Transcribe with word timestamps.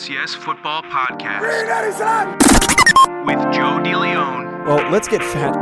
FCS 0.00 0.34
Football 0.36 0.82
Podcast 0.84 1.42
with 3.26 3.36
Joe 3.52 3.78
DeLeon 3.84 4.64
Well, 4.64 4.90
let's 4.90 5.06
get 5.06 5.22
fat. 5.22 5.54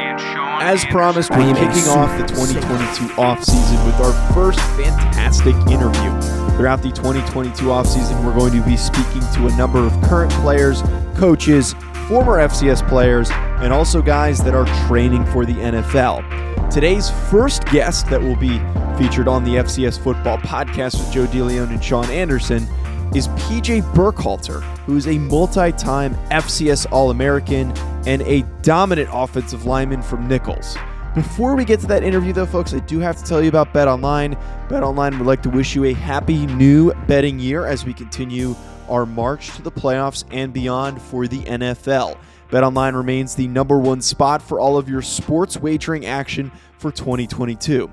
and 0.00 0.20
Sean. 0.20 0.62
As 0.62 0.84
Anderson. 0.84 0.90
promised, 0.92 1.30
we're 1.32 1.52
kicking 1.54 1.88
off 1.88 2.16
the 2.16 2.26
2022 2.28 3.14
offseason 3.14 3.84
with 3.84 3.96
our 3.96 4.12
first 4.32 4.60
fantastic 4.76 5.56
interview. 5.68 6.12
Throughout 6.56 6.80
the 6.80 6.92
2022 6.92 7.64
offseason, 7.64 8.24
we're 8.24 8.38
going 8.38 8.52
to 8.52 8.64
be 8.64 8.76
speaking 8.76 9.22
to 9.34 9.48
a 9.52 9.56
number 9.56 9.80
of 9.84 9.90
current 10.02 10.30
players, 10.34 10.82
coaches, 11.16 11.74
former 12.06 12.34
FCS 12.38 12.86
players, 12.88 13.30
and 13.32 13.72
also 13.72 14.00
guys 14.00 14.38
that 14.44 14.54
are 14.54 14.66
training 14.86 15.26
for 15.26 15.44
the 15.44 15.54
NFL. 15.54 16.70
Today's 16.70 17.10
first 17.32 17.64
guest 17.66 18.08
that 18.10 18.22
will 18.22 18.36
be 18.36 18.60
featured 18.96 19.26
on 19.26 19.42
the 19.42 19.56
FCS 19.56 19.98
Football 19.98 20.38
Podcast 20.38 20.98
with 21.00 21.10
Joe 21.12 21.26
DeLeon 21.26 21.70
and 21.70 21.82
Sean 21.82 22.08
Anderson 22.10 22.68
is 23.14 23.28
PJ 23.28 23.82
Burkhalter, 23.94 24.62
who 24.84 24.96
is 24.96 25.06
a 25.06 25.18
multi 25.18 25.72
time 25.72 26.14
FCS 26.30 26.86
All 26.90 27.10
American 27.10 27.72
and 28.06 28.22
a 28.22 28.42
dominant 28.62 29.08
offensive 29.12 29.64
lineman 29.64 30.02
from 30.02 30.26
Nicholls. 30.28 30.76
Before 31.14 31.56
we 31.56 31.64
get 31.64 31.80
to 31.80 31.86
that 31.86 32.02
interview, 32.02 32.32
though, 32.32 32.44
folks, 32.44 32.74
I 32.74 32.80
do 32.80 32.98
have 32.98 33.16
to 33.16 33.24
tell 33.24 33.42
you 33.42 33.48
about 33.48 33.72
Bet 33.72 33.88
Online. 33.88 34.36
Bet 34.68 34.82
Online 34.82 35.18
would 35.18 35.26
like 35.26 35.42
to 35.44 35.50
wish 35.50 35.74
you 35.74 35.84
a 35.84 35.94
happy 35.94 36.44
new 36.46 36.92
betting 37.06 37.38
year 37.38 37.64
as 37.64 37.86
we 37.86 37.94
continue 37.94 38.54
our 38.88 39.06
march 39.06 39.54
to 39.56 39.62
the 39.62 39.72
playoffs 39.72 40.24
and 40.30 40.52
beyond 40.52 41.00
for 41.00 41.26
the 41.26 41.40
NFL. 41.44 42.18
Bet 42.50 42.62
Online 42.62 42.94
remains 42.94 43.34
the 43.34 43.48
number 43.48 43.78
one 43.78 44.02
spot 44.02 44.42
for 44.42 44.60
all 44.60 44.76
of 44.76 44.88
your 44.88 45.00
sports 45.00 45.56
wagering 45.56 46.04
action 46.04 46.52
for 46.78 46.92
2022. 46.92 47.90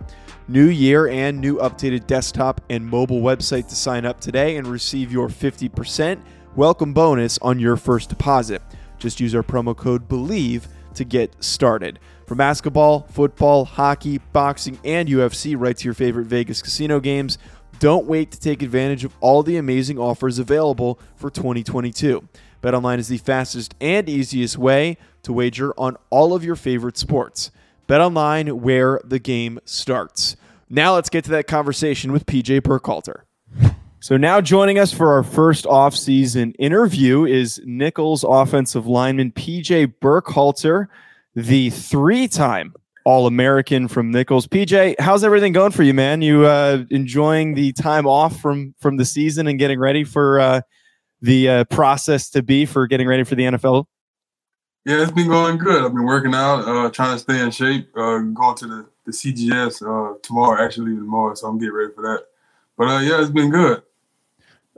New 0.49 0.67
year 0.67 1.07
and 1.07 1.39
new 1.39 1.55
updated 1.59 2.05
desktop 2.05 2.59
and 2.69 2.85
mobile 2.85 3.21
website 3.21 3.65
to 3.69 3.75
sign 3.75 4.05
up 4.05 4.19
today 4.19 4.57
and 4.57 4.67
receive 4.67 5.09
your 5.09 5.29
50% 5.29 6.19
welcome 6.57 6.93
bonus 6.93 7.39
on 7.39 7.59
your 7.59 7.77
first 7.77 8.09
deposit. 8.09 8.61
Just 8.99 9.21
use 9.21 9.33
our 9.33 9.41
promo 9.41 9.75
code 9.75 10.09
BLEAV 10.09 10.67
to 10.95 11.05
get 11.05 11.41
started. 11.41 11.97
From 12.27 12.39
basketball, 12.39 13.07
football, 13.09 13.63
hockey, 13.63 14.17
boxing, 14.33 14.77
and 14.83 15.07
UFC, 15.07 15.55
right 15.57 15.77
to 15.77 15.85
your 15.85 15.93
favorite 15.93 16.27
Vegas 16.27 16.61
casino 16.61 16.99
games, 16.99 17.37
don't 17.79 18.05
wait 18.05 18.29
to 18.31 18.39
take 18.39 18.61
advantage 18.61 19.05
of 19.05 19.15
all 19.21 19.43
the 19.43 19.55
amazing 19.55 19.97
offers 19.97 20.39
available 20.39 20.99
for 21.15 21.29
2022. 21.29 22.27
BetOnline 22.61 22.97
is 22.97 23.07
the 23.07 23.17
fastest 23.17 23.75
and 23.79 24.09
easiest 24.09 24.57
way 24.57 24.97
to 25.21 25.31
wager 25.31 25.73
on 25.79 25.95
all 26.09 26.33
of 26.33 26.43
your 26.43 26.57
favorite 26.57 26.97
sports. 26.97 27.49
BetOnline, 27.87 28.53
where 28.53 28.99
the 29.03 29.19
game 29.19 29.59
starts. 29.65 30.35
Now 30.69 30.95
let's 30.95 31.09
get 31.09 31.23
to 31.25 31.31
that 31.31 31.47
conversation 31.47 32.11
with 32.11 32.25
PJ 32.25 32.61
Burkhalter. 32.61 33.23
So 34.03 34.17
now 34.17 34.41
joining 34.41 34.79
us 34.79 34.91
for 34.91 35.13
our 35.13 35.23
first 35.23 35.63
offseason 35.63 36.55
interview 36.59 37.25
is 37.25 37.61
Nicholls 37.63 38.25
offensive 38.27 38.85
lineman 38.85 39.31
PJ 39.31 39.93
Burkhalter, 40.01 40.87
the 41.35 41.69
three-time 41.69 42.73
All-American 43.05 43.87
from 43.87 44.11
Nicholls. 44.11 44.45
PJ, 44.45 44.99
how's 44.99 45.23
everything 45.23 45.53
going 45.53 45.71
for 45.71 45.83
you, 45.83 45.93
man? 45.93 46.21
You 46.21 46.45
uh, 46.45 46.83
enjoying 46.89 47.53
the 47.53 47.71
time 47.71 48.05
off 48.05 48.41
from 48.41 48.75
from 48.79 48.97
the 48.97 49.05
season 49.05 49.47
and 49.47 49.57
getting 49.57 49.79
ready 49.79 50.03
for 50.03 50.39
uh, 50.39 50.61
the 51.21 51.47
uh, 51.47 51.63
process 51.65 52.29
to 52.31 52.43
be 52.43 52.65
for 52.65 52.87
getting 52.87 53.07
ready 53.07 53.23
for 53.23 53.35
the 53.35 53.43
NFL? 53.43 53.85
Yeah, 54.85 55.01
it's 55.01 55.11
been 55.11 55.27
going 55.29 55.57
good. 55.57 55.83
I've 55.83 55.93
been 55.93 56.03
working 56.03 56.35
out, 56.35 56.67
uh, 56.67 56.89
trying 56.89 57.15
to 57.15 57.19
stay 57.19 57.39
in 57.39 57.51
shape. 57.51 57.89
Uh, 57.95 58.19
going 58.19 58.57
to 58.57 58.67
the, 58.67 58.85
the 59.05 59.11
CGS 59.11 59.81
uh, 59.81 60.17
tomorrow, 60.21 60.63
actually 60.63 60.95
tomorrow, 60.95 61.33
so 61.35 61.47
I'm 61.47 61.57
getting 61.57 61.73
ready 61.73 61.93
for 61.93 62.01
that. 62.01 62.25
But 62.77 62.87
uh, 62.89 62.99
yeah, 62.99 63.21
it's 63.21 63.29
been 63.29 63.49
good. 63.49 63.81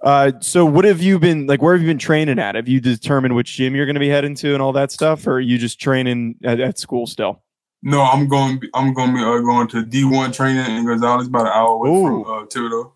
Uh, 0.04 0.34
so 0.42 0.64
what 0.64 0.86
have 0.86 1.02
you 1.02 1.18
been 1.18 1.48
like? 1.48 1.64
Where 1.64 1.74
have 1.74 1.82
you 1.82 1.88
been 1.88 1.98
training 1.98 2.38
at? 2.38 2.54
Have 2.54 2.68
you 2.68 2.80
determined 2.80 3.36
which 3.36 3.54
gym 3.54 3.76
you're 3.76 3.88
going 3.88 3.96
to 3.96 4.00
be 4.00 4.10
heading 4.10 4.36
to 4.36 4.54
and 4.54 4.62
all 4.62 4.74
that 4.74 4.92
stuff, 4.92 5.26
or 5.26 5.34
are 5.34 5.40
you 5.40 5.58
just 5.58 5.80
training 5.80 6.36
at, 6.44 6.60
at 6.60 6.78
school 6.78 7.08
still? 7.08 7.42
No, 7.82 8.04
I'm 8.04 8.28
going. 8.28 8.62
I'm 8.76 8.94
going 8.94 9.10
to 9.10 9.16
be 9.16 9.24
uh, 9.24 9.40
going 9.40 9.68
to 9.70 9.84
D1 9.84 10.36
training 10.36 10.78
in 10.78 10.86
Gonzales, 10.86 11.28
about 11.28 11.48
an 11.48 11.54
hour 11.54 11.70
away 11.70 11.90
Ooh. 11.90 12.04
from 12.04 12.22
uh, 12.22 12.46
Thibodaux. 12.46 12.92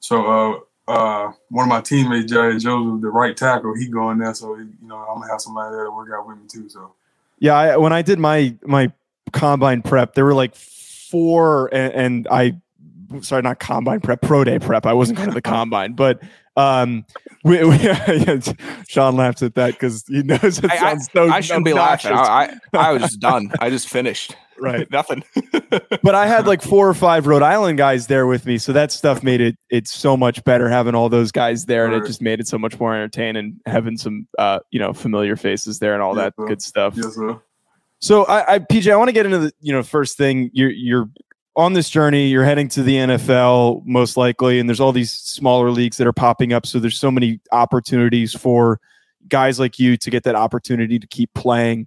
So 0.00 0.66
uh, 0.86 1.32
one 1.48 1.64
of 1.64 1.68
my 1.68 1.80
teammates, 1.80 2.30
Jerry 2.30 2.58
Joseph, 2.58 3.00
the 3.00 3.08
right 3.08 3.36
tackle, 3.36 3.74
he 3.74 3.88
going 3.88 4.18
there. 4.18 4.34
So 4.34 4.56
you 4.56 4.68
know, 4.82 4.96
I'm 4.96 5.20
gonna 5.20 5.30
have 5.32 5.40
somebody 5.40 5.74
there 5.74 5.84
to 5.84 5.90
work 5.90 6.08
out 6.14 6.26
with 6.26 6.36
me 6.38 6.44
too. 6.48 6.68
So 6.68 6.92
Yeah, 7.38 7.54
I, 7.54 7.76
when 7.76 7.92
I 7.92 8.02
did 8.02 8.18
my 8.18 8.54
my 8.64 8.92
combine 9.32 9.82
prep, 9.82 10.14
there 10.14 10.24
were 10.24 10.34
like 10.34 10.54
four, 10.54 11.68
and, 11.74 11.92
and 11.94 12.28
I 12.30 12.56
sorry, 13.22 13.42
not 13.42 13.58
combine 13.58 14.00
prep, 14.00 14.20
pro 14.22 14.44
day 14.44 14.58
prep. 14.58 14.86
I 14.86 14.92
wasn't 14.92 15.18
going 15.18 15.28
to 15.30 15.34
the 15.34 15.42
combine, 15.42 15.92
but 15.94 16.20
um, 16.56 17.04
we, 17.42 17.64
we 17.64 17.78
Sean 18.88 19.16
laughs 19.16 19.42
at 19.42 19.54
that 19.56 19.72
because 19.72 20.04
he 20.06 20.22
knows 20.22 20.58
it 20.58 20.70
I- 20.70 20.92
I- 20.92 20.98
so. 20.98 21.28
I 21.28 21.40
shouldn't 21.40 21.64
be 21.64 21.72
laughing. 21.72 22.12
I, 22.12 22.56
I, 22.74 22.78
I 22.88 22.92
was 22.92 23.02
just 23.02 23.20
done. 23.20 23.50
I 23.60 23.70
just 23.70 23.88
finished. 23.88 24.36
Right. 24.58 24.90
Nothing. 24.92 25.22
but 26.02 26.14
I 26.14 26.26
had 26.26 26.46
like 26.46 26.62
four 26.62 26.88
or 26.88 26.94
five 26.94 27.26
Rhode 27.26 27.42
Island 27.42 27.78
guys 27.78 28.06
there 28.06 28.26
with 28.26 28.46
me, 28.46 28.58
so 28.58 28.72
that 28.72 28.92
stuff 28.92 29.22
made 29.22 29.40
it 29.40 29.56
it's 29.70 29.92
so 29.92 30.16
much 30.16 30.42
better 30.44 30.68
having 30.68 30.94
all 30.94 31.08
those 31.08 31.32
guys 31.32 31.66
there, 31.66 31.86
and 31.86 31.94
it 31.94 32.06
just 32.06 32.22
made 32.22 32.40
it 32.40 32.48
so 32.48 32.58
much 32.58 32.78
more 32.78 32.94
entertaining 32.94 33.60
having 33.66 33.96
some 33.96 34.26
uh 34.38 34.60
you 34.70 34.78
know 34.80 34.92
familiar 34.92 35.36
faces 35.36 35.78
there 35.78 35.94
and 35.94 36.02
all 36.02 36.16
Yeah, 36.16 36.24
that 36.24 36.36
bro. 36.36 36.46
good 36.48 36.62
stuff. 36.62 36.94
yes, 36.96 37.14
sir. 37.14 37.40
So 38.00 38.24
I, 38.24 38.54
I 38.54 38.58
PJ, 38.58 38.92
I 38.92 38.96
want 38.96 39.08
to 39.08 39.12
get 39.12 39.24
into 39.26 39.38
the 39.38 39.52
you 39.60 39.72
know 39.72 39.82
first 39.82 40.16
thing 40.16 40.50
you're 40.52 40.70
you're 40.70 41.08
on 41.56 41.72
this 41.72 41.88
journey. 41.88 42.26
You're 42.28 42.44
heading 42.44 42.68
to 42.70 42.82
the 42.82 42.96
NFL 42.96 43.82
most 43.86 44.16
likely, 44.16 44.58
and 44.58 44.68
there's 44.68 44.80
all 44.80 44.92
these 44.92 45.12
smaller 45.12 45.70
leagues 45.70 45.96
that 45.98 46.06
are 46.06 46.12
popping 46.12 46.52
up. 46.52 46.66
So 46.66 46.78
there's 46.80 46.98
so 46.98 47.10
many 47.10 47.40
opportunities 47.52 48.32
for 48.34 48.80
guys 49.28 49.58
like 49.58 49.78
you 49.78 49.96
to 49.96 50.10
get 50.10 50.24
that 50.24 50.34
opportunity 50.34 50.98
to 50.98 51.06
keep 51.06 51.32
playing. 51.34 51.86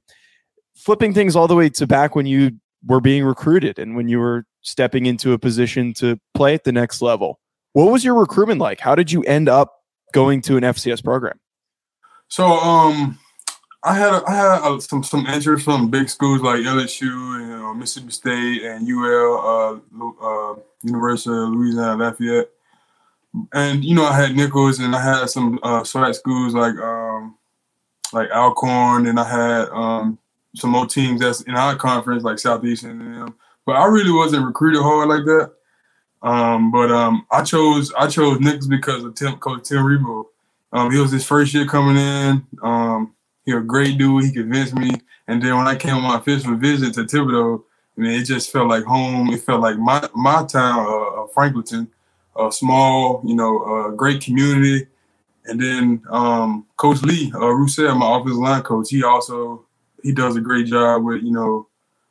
Flipping 0.88 1.14
things 1.14 1.36
all 1.36 1.50
the 1.50 1.56
way 1.56 1.68
to 1.68 1.86
back 1.86 2.16
when 2.16 2.26
you 2.26 2.50
were 2.86 3.02
being 3.02 3.26
recruited 3.26 3.78
and 3.78 3.98
when 3.98 4.08
you 4.08 4.20
were 4.20 4.46
stepping 4.62 5.06
into 5.06 5.34
a 5.34 5.38
position 5.38 5.94
to 5.96 6.18
play 6.34 6.54
at 6.54 6.64
the 6.64 6.72
next 6.72 7.02
level. 7.02 7.42
What 7.74 7.92
was 7.92 8.06
your 8.06 8.16
recruitment 8.16 8.62
like? 8.62 8.80
How 8.80 8.96
did 8.96 9.12
you 9.12 9.22
end 9.24 9.50
up 9.50 9.84
going 10.14 10.40
to 10.44 10.56
an 10.56 10.64
FCS 10.64 11.04
program? 11.04 11.42
So 12.30 12.46
um, 12.46 13.20
I 13.84 13.96
had 13.96 14.14
a, 14.14 14.24
I 14.30 14.34
had 14.34 14.62
uh 14.62 14.80
some 14.80 15.04
some 15.04 15.26
interest 15.26 15.66
from 15.66 15.90
big 15.90 16.08
schools 16.08 16.40
like 16.40 16.62
LSU 16.62 17.36
and 17.36 17.66
uh, 17.66 17.74
Mississippi 17.74 18.12
State 18.14 18.64
and 18.64 18.88
UL, 18.88 19.82
uh, 19.92 20.06
uh, 20.26 20.56
University 20.84 21.36
of 21.36 21.50
Louisiana 21.50 21.98
Lafayette, 21.98 22.50
and 23.54 23.84
you 23.84 23.94
know 23.94 24.06
I 24.06 24.16
had 24.16 24.38
Nicholls 24.38 24.80
and 24.80 24.96
I 24.96 25.04
had 25.04 25.30
some 25.30 25.60
uh, 25.64 25.84
schools 25.84 26.54
like 26.54 26.78
um, 26.78 27.36
like 28.14 28.32
Alcorn 28.32 29.08
and 29.08 29.20
I 29.20 29.26
had 29.26 29.68
um, 29.74 30.18
some 30.58 30.72
more 30.72 30.88
teams 30.88 31.22
that's 31.22 31.42
in 31.42 31.56
our 31.56 31.76
conference 31.76 32.24
like 32.24 32.40
Southeastern 32.40 33.02
and 33.02 33.14
them. 33.14 33.36
But 33.66 33.76
I 33.76 33.86
really 33.86 34.12
wasn't 34.12 34.46
recruited 34.46 34.82
hard 34.82 35.10
like 35.10 35.26
that. 35.26 35.52
Um, 36.24 36.72
but 36.72 36.92
um, 36.92 37.26
I 37.32 37.44
chose 37.44 37.94
I 37.94 38.08
chose 38.08 38.40
Nicholls 38.40 38.68
because 38.68 39.04
of 39.04 39.16
Tim, 39.16 39.38
Coach 39.38 39.70
Tim 39.70 39.84
Rebowe. 39.84 40.26
Um, 40.74 40.92
he 40.92 41.00
was 41.00 41.12
his 41.12 41.26
first 41.26 41.54
year 41.54 41.66
coming 41.66 41.98
in. 41.98 42.46
Um, 42.62 43.14
he 43.46 43.54
a 43.54 43.62
great 43.62 43.98
dude. 43.98 44.26
He 44.26 44.32
convinced 44.32 44.76
me. 44.76 44.92
And 45.28 45.42
then 45.42 45.58
when 45.58 45.68
I 45.68 45.76
came 45.76 45.96
on 45.96 46.04
my 46.04 46.18
official 46.18 46.56
visit 46.56 46.94
to 46.96 47.04
Thibodaux, 47.04 47.64
I 47.98 48.02
mean, 48.02 48.20
it 48.20 48.26
just 48.26 48.52
felt 48.52 48.68
like 48.68 48.84
home. 48.84 49.30
It 49.30 49.42
felt 49.42 49.62
like 49.62 49.78
my 49.78 50.08
my 50.14 50.46
town, 50.46 50.86
uh, 50.86 51.24
uh, 51.24 51.28
Franklinton, 51.36 51.88
a 52.38 52.52
small, 52.52 53.22
you 53.26 53.36
know, 53.36 53.60
uh, 53.64 53.90
great 53.92 54.22
community. 54.22 54.88
And 55.46 55.62
then 55.62 56.04
um, 56.10 56.66
Coach 56.76 57.02
Lee, 57.04 57.32
uh, 57.34 57.48
Roussel, 57.48 57.96
my 57.96 58.18
offensive 58.18 58.38
line 58.38 58.64
coach, 58.64 58.90
he 58.90 59.04
also 59.04 59.66
he 60.04 60.12
does 60.12 60.36
a 60.36 60.42
great 60.42 60.68
job 60.68 61.04
with 61.04 61.24
you 61.24 61.32
know 61.32 61.68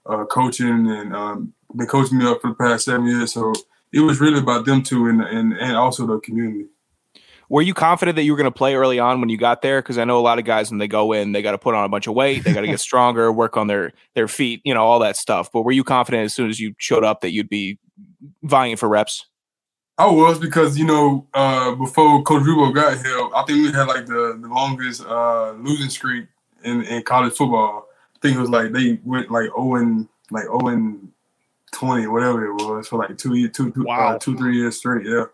uh, 0.06 0.24
coaching 0.26 0.90
and 0.90 1.14
um, 1.14 1.52
been 1.74 1.86
coaching 1.86 2.18
me 2.18 2.26
up 2.26 2.40
for 2.40 2.48
the 2.48 2.54
past 2.54 2.84
seven 2.84 3.06
years. 3.06 3.32
So 3.32 3.52
it 3.92 4.00
was 4.00 4.20
really 4.20 4.38
about 4.38 4.64
them 4.64 4.82
two 4.82 5.06
and 5.08 5.20
and, 5.20 5.52
and 5.54 5.76
also 5.76 6.06
the 6.06 6.20
community. 6.20 6.66
Were 7.48 7.62
you 7.62 7.74
confident 7.74 8.16
that 8.16 8.24
you 8.24 8.32
were 8.32 8.36
going 8.36 8.50
to 8.50 8.56
play 8.56 8.74
early 8.74 8.98
on 8.98 9.20
when 9.20 9.28
you 9.28 9.36
got 9.36 9.62
there? 9.62 9.80
Because 9.80 9.98
I 9.98 10.04
know 10.04 10.18
a 10.18 10.20
lot 10.20 10.40
of 10.40 10.44
guys 10.44 10.70
when 10.70 10.78
they 10.78 10.88
go 10.88 11.12
in, 11.12 11.30
they 11.30 11.42
got 11.42 11.52
to 11.52 11.58
put 11.58 11.76
on 11.76 11.84
a 11.84 11.88
bunch 11.88 12.08
of 12.08 12.14
weight, 12.14 12.42
they 12.42 12.52
got 12.52 12.62
to 12.62 12.66
get 12.66 12.80
stronger, 12.90 13.30
work 13.30 13.56
on 13.56 13.68
their 13.68 13.92
their 14.14 14.26
feet, 14.26 14.60
you 14.64 14.74
know, 14.74 14.84
all 14.84 14.98
that 15.00 15.16
stuff. 15.16 15.50
But 15.52 15.62
were 15.62 15.72
you 15.72 15.84
confident 15.84 16.24
as 16.24 16.34
soon 16.34 16.50
as 16.50 16.58
you 16.58 16.74
showed 16.78 17.04
up 17.04 17.20
that 17.20 17.30
you'd 17.30 17.48
be 17.48 17.78
vying 18.42 18.76
for 18.76 18.88
reps? 18.88 19.26
I 19.98 20.06
was 20.06 20.38
because 20.38 20.76
you 20.76 20.84
know 20.84 21.26
uh, 21.32 21.74
before 21.74 22.22
Coach 22.22 22.42
Rebowe 22.42 22.74
got 22.74 22.98
here, 22.98 23.28
I 23.34 23.44
think 23.46 23.64
we 23.64 23.72
had 23.72 23.86
like 23.86 24.06
the, 24.06 24.38
the 24.40 24.48
longest 24.48 25.04
uh, 25.06 25.52
losing 25.52 25.88
streak 25.88 26.26
in, 26.66 26.82
in 26.84 27.02
college 27.02 27.34
football. 27.34 27.88
I 28.14 28.18
think 28.20 28.36
it 28.36 28.40
was 28.40 28.50
like 28.50 28.72
they 28.72 28.98
went 29.04 29.30
like 29.30 29.44
zero 29.46 29.76
and 29.76 30.08
like 30.30 30.44
zero 30.44 30.68
and 30.68 31.10
twenty, 31.72 32.06
whatever 32.06 32.46
it 32.46 32.54
was, 32.54 32.88
for 32.88 32.98
like 32.98 33.16
two 33.16 33.34
years, 33.34 33.52
two, 33.52 33.70
two, 33.72 33.84
Wow. 33.84 34.14
uh, 34.14 34.18
two 34.18 34.36
three 34.36 34.56
years 34.56 34.76
straight. 34.78 35.06
Yeah. 35.06 35.24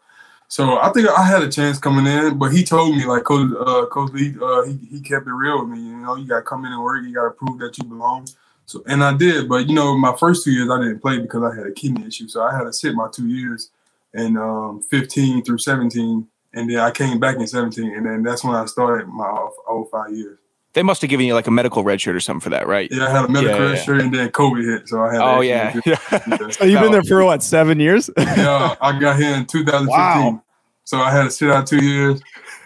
So 0.48 0.78
I 0.78 0.90
think 0.92 1.08
I 1.08 1.24
had 1.24 1.42
a 1.42 1.50
chance 1.50 1.78
coming 1.78 2.06
in, 2.06 2.36
but 2.38 2.52
he 2.52 2.62
told 2.62 2.94
me 2.94 3.06
like 3.06 3.24
Coach 3.24 3.50
uh, 3.58 3.86
Coach 3.86 4.12
Lee, 4.12 4.34
uh, 4.42 4.64
he 4.64 4.78
he 4.90 5.00
kept 5.00 5.26
it 5.26 5.32
real 5.32 5.60
with 5.60 5.70
me. 5.70 5.78
You 5.82 5.96
know, 5.96 6.16
you 6.16 6.26
got 6.26 6.36
to 6.36 6.42
come 6.42 6.64
in 6.66 6.72
and 6.72 6.82
work. 6.82 7.02
You 7.04 7.14
got 7.14 7.24
to 7.24 7.30
prove 7.30 7.58
that 7.60 7.78
you 7.78 7.84
belong. 7.84 8.28
So 8.66 8.82
and 8.86 9.02
I 9.02 9.16
did, 9.16 9.48
but 9.48 9.68
you 9.68 9.74
know, 9.74 9.96
my 9.96 10.14
first 10.16 10.44
two 10.44 10.52
years 10.52 10.70
I 10.70 10.78
didn't 10.78 11.00
play 11.00 11.18
because 11.18 11.42
I 11.42 11.54
had 11.56 11.66
a 11.66 11.72
kidney 11.72 12.06
issue, 12.06 12.28
so 12.28 12.42
I 12.42 12.54
had 12.56 12.64
to 12.64 12.72
sit 12.72 12.94
my 12.94 13.08
two 13.12 13.28
years 13.28 13.70
and 14.14 14.36
um, 14.38 14.82
15 14.90 15.42
through 15.42 15.58
17, 15.58 16.26
and 16.52 16.70
then 16.70 16.78
I 16.78 16.90
came 16.90 17.18
back 17.18 17.36
in 17.36 17.46
17, 17.46 17.94
and 17.94 18.04
then 18.04 18.22
that's 18.22 18.44
when 18.44 18.54
I 18.54 18.66
started 18.66 19.08
my 19.08 19.24
whole 19.66 19.88
five 19.90 20.12
years. 20.12 20.38
They 20.74 20.82
must 20.82 21.02
have 21.02 21.10
given 21.10 21.26
you 21.26 21.34
like 21.34 21.46
a 21.46 21.50
medical 21.50 21.84
red 21.84 22.00
shirt 22.00 22.16
or 22.16 22.20
something 22.20 22.40
for 22.40 22.50
that, 22.50 22.66
right? 22.66 22.88
Yeah, 22.90 23.06
I 23.06 23.10
had 23.10 23.24
a 23.26 23.28
medical 23.28 23.58
Yeah, 23.58 23.66
red 23.66 23.76
yeah. 23.76 23.82
shirt, 23.82 24.00
and 24.00 24.14
then 24.14 24.30
COVID 24.30 24.64
hit, 24.64 24.88
so 24.88 25.02
I 25.02 25.12
had. 25.12 25.20
Oh 25.20 25.40
an 25.40 25.82
yeah. 25.84 26.48
So 26.50 26.64
you've 26.64 26.80
been 26.80 26.92
there 26.92 27.02
for 27.02 27.24
what 27.24 27.42
seven 27.42 27.78
years? 27.78 28.08
yeah, 28.18 28.74
I 28.80 28.98
got 28.98 29.18
here 29.18 29.34
in 29.34 29.44
2015. 29.46 29.86
Wow. 29.88 30.42
So 30.84 30.98
I 30.98 31.10
had 31.10 31.24
to 31.24 31.30
sit 31.30 31.50
out 31.50 31.66
two 31.66 31.84
years. 31.84 32.22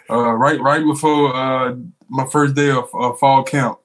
Uh, 0.08 0.32
right, 0.32 0.60
right 0.60 0.84
before 0.84 1.34
uh, 1.34 1.74
my 2.08 2.26
first 2.26 2.54
day 2.54 2.70
of 2.70 2.88
uh, 2.94 3.12
fall 3.14 3.42
camp, 3.42 3.78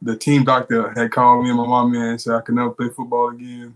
the 0.00 0.16
team 0.16 0.44
doctor 0.44 0.92
had 0.96 1.12
called 1.12 1.44
me 1.44 1.50
and 1.50 1.58
my 1.58 1.66
mom 1.66 1.94
and 1.94 2.20
said 2.20 2.34
I 2.34 2.40
could 2.40 2.54
never 2.54 2.70
play 2.70 2.88
football 2.88 3.28
again. 3.28 3.74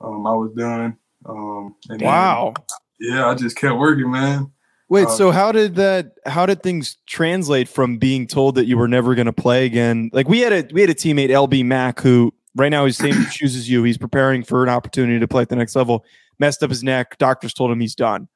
Um, 0.00 0.26
I 0.26 0.34
was 0.34 0.52
done. 0.52 0.96
Um, 1.24 1.74
and 1.88 2.00
then, 2.00 2.06
wow. 2.06 2.54
yeah, 3.00 3.28
I 3.28 3.34
just 3.34 3.56
kept 3.56 3.76
working, 3.76 4.10
man. 4.10 4.50
Wait, 4.88 5.06
Uh, 5.06 5.10
so 5.10 5.30
how 5.32 5.50
did 5.50 5.74
that? 5.76 6.12
How 6.26 6.46
did 6.46 6.62
things 6.62 6.96
translate 7.06 7.68
from 7.68 7.98
being 7.98 8.26
told 8.26 8.54
that 8.54 8.66
you 8.66 8.78
were 8.78 8.88
never 8.88 9.14
going 9.14 9.26
to 9.26 9.32
play 9.32 9.66
again? 9.66 10.10
Like 10.12 10.28
we 10.28 10.40
had 10.40 10.52
a 10.52 10.68
we 10.72 10.80
had 10.80 10.90
a 10.90 10.94
teammate 10.94 11.30
LB 11.30 11.64
Mack 11.64 12.00
who 12.00 12.32
right 12.54 12.68
now 12.68 12.84
he's 12.84 12.96
same 12.96 13.24
shoes 13.30 13.56
as 13.56 13.68
you. 13.68 13.82
He's 13.82 13.98
preparing 13.98 14.44
for 14.44 14.62
an 14.62 14.68
opportunity 14.68 15.18
to 15.18 15.28
play 15.28 15.42
at 15.42 15.48
the 15.48 15.56
next 15.56 15.74
level. 15.74 16.04
Messed 16.38 16.62
up 16.62 16.70
his 16.70 16.84
neck. 16.84 17.18
Doctors 17.18 17.52
told 17.52 17.70
him 17.70 17.80
he's 17.80 17.94
done, 17.94 18.28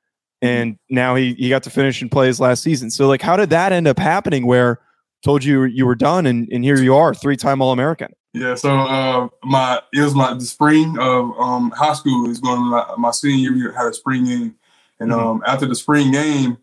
and 0.42 0.76
now 0.88 1.14
he 1.14 1.34
he 1.34 1.48
got 1.48 1.62
to 1.64 1.70
finish 1.70 2.02
and 2.02 2.10
play 2.10 2.26
his 2.26 2.40
last 2.40 2.62
season. 2.62 2.90
So 2.90 3.06
like, 3.06 3.22
how 3.22 3.36
did 3.36 3.50
that 3.50 3.72
end 3.72 3.86
up 3.86 3.98
happening? 3.98 4.46
Where 4.46 4.80
told 5.22 5.44
you 5.44 5.64
you 5.64 5.86
were 5.86 5.94
done, 5.94 6.26
and 6.26 6.48
and 6.50 6.64
here 6.64 6.78
you 6.78 6.96
are, 6.96 7.14
three 7.14 7.36
time 7.36 7.62
All 7.62 7.72
American. 7.72 8.12
Yeah, 8.32 8.54
so 8.54 8.78
uh, 8.78 9.28
my 9.44 9.80
it 9.92 10.00
was 10.00 10.14
my 10.14 10.34
the 10.34 10.40
spring 10.40 10.96
of 10.98 11.32
um, 11.38 11.72
high 11.72 11.94
school 11.94 12.30
is 12.30 12.38
going 12.38 12.60
my, 12.62 12.86
my 12.96 13.10
senior 13.10 13.50
year 13.50 13.72
had 13.72 13.86
a 13.86 13.92
spring 13.92 14.24
game, 14.24 14.54
and 15.00 15.10
Mhm. 15.10 15.18
um, 15.18 15.42
after 15.46 15.66
the 15.66 15.74
spring 15.74 16.12
game, 16.12 16.58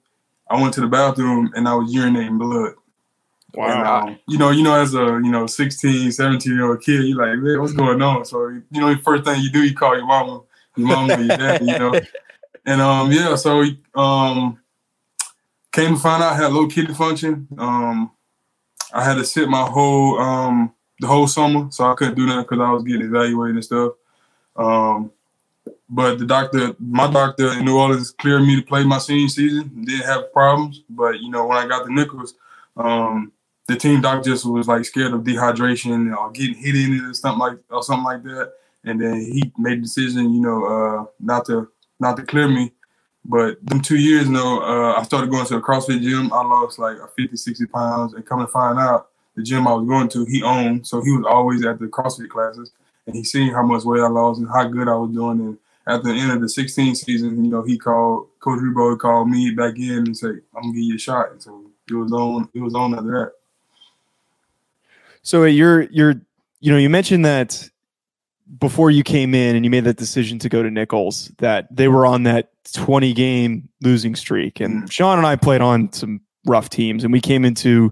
I 0.49 0.61
went 0.61 0.73
to 0.75 0.81
the 0.81 0.87
bathroom 0.87 1.51
and 1.55 1.67
I 1.67 1.73
was 1.75 1.93
urinating 1.93 2.37
blood. 2.37 2.73
And, 3.71 3.83
um, 3.87 4.19
you 4.27 4.37
know, 4.37 4.49
you 4.51 4.63
know, 4.63 4.75
as 4.75 4.93
a 4.93 5.19
you 5.23 5.31
know 5.31 5.47
16, 5.47 6.11
17 6.11 6.53
year 6.53 6.69
old 6.69 6.81
kid, 6.81 7.03
you're 7.05 7.17
like, 7.17 7.39
man, 7.39 7.59
what's 7.59 7.73
going 7.73 8.01
on? 8.01 8.23
So 8.25 8.47
you 8.49 8.63
know, 8.71 8.93
the 8.93 9.01
first 9.01 9.23
thing 9.25 9.41
you 9.41 9.49
do, 9.49 9.63
you 9.63 9.73
call 9.75 9.95
your 9.97 10.05
mama, 10.05 10.41
your 10.75 10.87
mama, 10.87 11.21
your 11.21 11.37
daddy, 11.37 11.65
you 11.65 11.77
know. 11.77 11.99
And 12.65 12.81
um, 12.81 13.13
yeah, 13.13 13.33
so 13.35 13.63
um, 13.95 14.59
came 15.71 15.93
to 15.95 15.99
find 16.01 16.21
out 16.21 16.33
I 16.33 16.35
had 16.35 16.51
low 16.51 16.67
kidney 16.67 16.93
function. 16.93 17.47
Um, 17.57 18.11
I 18.93 19.05
had 19.05 19.15
to 19.15 19.23
sit 19.23 19.47
my 19.47 19.61
whole 19.63 20.19
um 20.19 20.73
the 20.99 21.07
whole 21.07 21.27
summer, 21.27 21.67
so 21.71 21.89
I 21.89 21.95
couldn't 21.95 22.15
do 22.15 22.25
that 22.25 22.41
because 22.41 22.59
I 22.59 22.71
was 22.71 22.83
getting 22.83 23.03
evaluated 23.03 23.55
and 23.55 23.63
stuff. 23.63 23.93
Um, 24.57 25.11
but 25.89 26.19
the 26.19 26.25
doctor, 26.25 26.75
my 26.79 27.09
doctor 27.09 27.53
in 27.53 27.65
New 27.65 27.77
Orleans, 27.77 28.11
cleared 28.11 28.43
me 28.43 28.57
to 28.57 28.65
play 28.65 28.83
my 28.83 28.97
senior 28.97 29.29
season. 29.29 29.83
Didn't 29.85 30.05
have 30.05 30.33
problems, 30.33 30.83
but 30.89 31.19
you 31.19 31.29
know 31.29 31.45
when 31.45 31.57
I 31.57 31.67
got 31.67 31.85
the 31.85 31.91
Nicholls, 31.91 32.33
um, 32.75 33.31
the 33.67 33.75
team 33.75 34.01
doctor 34.01 34.31
just 34.31 34.45
was 34.45 34.67
like 34.67 34.85
scared 34.85 35.13
of 35.13 35.21
dehydration 35.21 36.15
or 36.15 36.31
getting 36.31 36.55
hit 36.55 36.75
in 36.75 36.93
it 36.93 37.03
or 37.03 37.13
something 37.13 37.39
like 37.39 37.57
or 37.69 37.83
something 37.83 38.05
like 38.05 38.23
that. 38.23 38.53
And 38.83 39.01
then 39.01 39.15
he 39.15 39.51
made 39.57 39.79
the 39.79 39.83
decision, 39.83 40.33
you 40.33 40.41
know, 40.41 40.65
uh, 40.65 41.05
not 41.19 41.45
to 41.45 41.69
not 41.99 42.17
to 42.17 42.23
clear 42.23 42.47
me. 42.47 42.71
But 43.25 43.63
them 43.65 43.81
two 43.81 43.97
years, 43.97 44.27
you 44.27 44.33
know, 44.33 44.61
uh, 44.61 44.93
I 44.97 45.03
started 45.03 45.29
going 45.29 45.45
to 45.47 45.57
a 45.57 45.61
CrossFit 45.61 46.01
gym. 46.01 46.31
I 46.31 46.41
lost 46.43 46.79
like 46.79 46.97
50, 47.17 47.35
60 47.35 47.65
pounds. 47.65 48.13
And 48.13 48.25
come 48.25 48.39
to 48.39 48.47
find 48.47 48.79
out, 48.79 49.09
the 49.35 49.43
gym 49.43 49.67
I 49.67 49.73
was 49.73 49.87
going 49.87 50.09
to, 50.09 50.25
he 50.25 50.41
owned. 50.41 50.87
So 50.87 51.01
he 51.01 51.11
was 51.11 51.25
always 51.27 51.63
at 51.65 51.77
the 51.77 51.87
CrossFit 51.87 52.29
classes. 52.29 52.71
And 53.05 53.15
he 53.15 53.23
seen 53.23 53.53
how 53.53 53.63
much 53.63 53.83
weight 53.83 54.01
I 54.01 54.07
lost 54.07 54.39
and 54.39 54.49
how 54.49 54.65
good 54.67 54.87
I 54.87 54.95
was 54.95 55.11
doing. 55.11 55.39
And 55.41 55.57
at 55.87 56.03
the 56.03 56.11
end 56.11 56.31
of 56.31 56.41
the 56.41 56.49
16 56.49 56.95
season, 56.95 57.43
you 57.45 57.49
know, 57.49 57.63
he 57.63 57.77
called, 57.77 58.27
Coach 58.39 58.59
Rebowe 58.59 58.99
called 58.99 59.29
me 59.29 59.51
back 59.51 59.77
in 59.77 59.99
and 59.99 60.17
said, 60.17 60.41
I'm 60.55 60.63
going 60.63 60.73
to 60.73 60.79
give 60.79 60.87
you 60.89 60.95
a 60.95 60.99
shot. 60.99 61.31
And 61.31 61.41
so 61.41 61.71
it 61.89 61.93
was 61.93 62.11
on, 62.11 62.49
it 62.53 62.59
was 62.59 62.75
on 62.75 62.93
after 62.93 63.11
that. 63.11 63.31
So 65.23 65.43
you're 65.43 65.81
you're 65.83 66.15
you 66.61 66.71
know 66.71 66.77
you 66.77 66.89
mentioned 66.89 67.25
that 67.25 67.69
before 68.59 68.89
you 68.91 69.03
came 69.03 69.35
in 69.35 69.57
and 69.57 69.65
you 69.65 69.69
made 69.69 69.83
that 69.83 69.97
decision 69.97 70.39
to 70.39 70.47
go 70.47 70.63
to 70.63 70.71
Nicholls 70.71 71.31
that 71.39 71.67
they 71.75 71.89
were 71.89 72.05
on 72.05 72.23
that 72.23 72.49
20 72.73 73.11
game 73.13 73.67
losing 73.81 74.15
streak 74.15 74.61
and 74.61 74.83
Mhm. 74.83 74.91
Sean 74.91 75.17
and 75.17 75.27
I 75.27 75.35
played 75.35 75.59
on 75.59 75.91
some 75.91 76.21
rough 76.45 76.69
teams 76.69 77.03
and 77.03 77.11
we 77.11 77.19
came 77.19 77.43
into 77.43 77.91